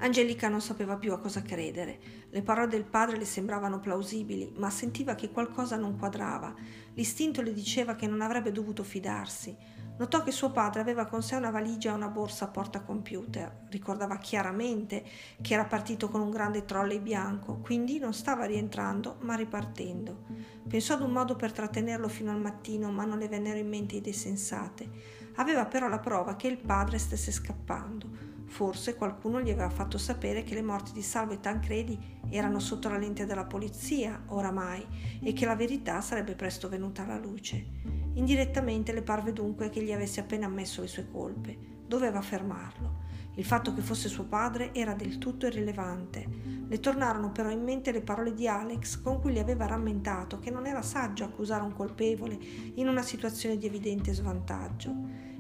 Angelica 0.01 0.49
non 0.49 0.61
sapeva 0.61 0.97
più 0.97 1.13
a 1.13 1.19
cosa 1.19 1.43
credere. 1.43 1.99
Le 2.31 2.43
parole 2.43 2.69
del 2.69 2.85
padre 2.85 3.17
le 3.17 3.25
sembravano 3.25 3.81
plausibili, 3.81 4.53
ma 4.57 4.71
sentiva 4.71 5.15
che 5.15 5.31
qualcosa 5.31 5.77
non 5.77 5.99
quadrava. 5.99 6.55
L'istinto 6.95 7.43
le 7.43 7.53
diceva 7.53 7.97
che 7.97 8.07
non 8.07 8.21
avrebbe 8.21 8.53
dovuto 8.53 8.85
fidarsi. 8.85 9.57
Notò 9.99 10.23
che 10.23 10.31
suo 10.31 10.53
padre 10.53 10.81
aveva 10.81 11.07
con 11.07 11.23
sé 11.25 11.35
una 11.35 11.51
valigia 11.51 11.91
e 11.91 11.95
una 11.95 12.09
borsa 12.09 12.45
a 12.45 12.49
porta 12.49 12.83
computer. 12.83 13.67
Ricordava 13.69 14.17
chiaramente 14.19 15.05
che 15.41 15.55
era 15.55 15.65
partito 15.65 16.09
con 16.09 16.21
un 16.21 16.31
grande 16.31 16.65
trolley 16.65 17.01
bianco, 17.01 17.57
quindi 17.57 17.99
non 17.99 18.15
stava 18.15 18.45
rientrando, 18.45 19.17
ma 19.23 19.35
ripartendo. 19.35 20.25
Pensò 20.69 20.95
ad 20.95 21.03
un 21.03 21.11
modo 21.11 21.35
per 21.35 21.51
trattenerlo 21.51 22.07
fino 22.07 22.31
al 22.31 22.41
mattino, 22.41 22.93
ma 22.93 23.05
non 23.05 23.19
le 23.19 23.27
vennero 23.27 23.59
in 23.59 23.69
mente 23.69 23.97
idee 23.97 24.13
sensate. 24.13 24.89
Aveva 25.35 25.67
però 25.67 25.89
la 25.89 25.99
prova 25.99 26.37
che 26.37 26.47
il 26.47 26.59
padre 26.59 26.99
stesse 26.99 27.33
scappando. 27.33 28.09
Forse 28.47 28.95
qualcuno 28.95 29.41
gli 29.41 29.51
aveva 29.51 29.69
fatto 29.69 29.99
sapere 29.99 30.45
che 30.45 30.55
le 30.55 30.63
morti 30.63 30.93
di 30.93 31.03
Salvo 31.03 31.33
e 31.33 31.41
Tancredi 31.41 32.21
erano 32.31 32.61
sotto 32.61 32.89
la 32.89 32.99
lente 32.99 33.27
della 33.27 33.45
polizia, 33.45 34.23
oramai, 34.27 34.87
e 35.23 35.33
che 35.33 35.45
la 35.45 35.57
verità 35.57 36.01
sarebbe 36.01 36.35
presto 36.35 36.69
venuta 36.69 37.03
alla 37.03 37.19
luce. 37.19 38.08
Indirettamente 38.19 38.93
le 38.93 39.03
parve 39.03 39.33
dunque 39.33 39.71
che 39.71 39.81
gli 39.81 39.93
avesse 39.93 40.19
appena 40.19 40.47
ammesso 40.47 40.81
le 40.81 40.89
sue 40.89 41.09
colpe. 41.09 41.57
Doveva 41.87 42.21
fermarlo. 42.21 43.07
Il 43.37 43.45
fatto 43.45 43.73
che 43.73 43.81
fosse 43.81 44.09
suo 44.09 44.25
padre 44.25 44.75
era 44.75 44.95
del 44.95 45.19
tutto 45.19 45.47
irrilevante. 45.47 46.27
Le 46.67 46.81
tornarono 46.81 47.31
però 47.31 47.49
in 47.49 47.63
mente 47.63 47.93
le 47.93 48.01
parole 48.01 48.35
di 48.35 48.49
Alex 48.49 49.01
con 49.01 49.21
cui 49.21 49.33
gli 49.33 49.39
aveva 49.39 49.67
rammentato 49.67 50.41
che 50.41 50.51
non 50.51 50.67
era 50.67 50.83
saggio 50.83 51.23
accusare 51.23 51.63
un 51.63 51.73
colpevole 51.73 52.37
in 52.75 52.89
una 52.89 53.03
situazione 53.03 53.57
di 53.57 53.67
evidente 53.67 54.13
svantaggio. 54.13 54.93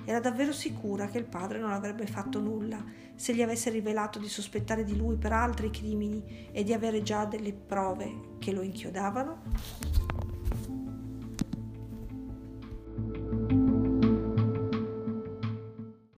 Era 0.04 0.20
davvero 0.20 0.52
sicura 0.52 1.08
che 1.08 1.18
il 1.18 1.26
padre 1.26 1.58
non 1.58 1.72
avrebbe 1.72 2.06
fatto 2.06 2.38
nulla 2.38 2.82
se 3.16 3.34
gli 3.34 3.42
avesse 3.42 3.70
rivelato 3.70 4.20
di 4.20 4.28
sospettare 4.28 4.84
di 4.84 4.96
lui 4.96 5.16
per 5.16 5.32
altri 5.32 5.70
crimini 5.70 6.48
e 6.52 6.62
di 6.62 6.72
avere 6.72 7.02
già 7.02 7.24
delle 7.24 7.52
prove 7.52 8.36
che 8.38 8.52
lo 8.52 8.62
inchiodavano? 8.62 10.07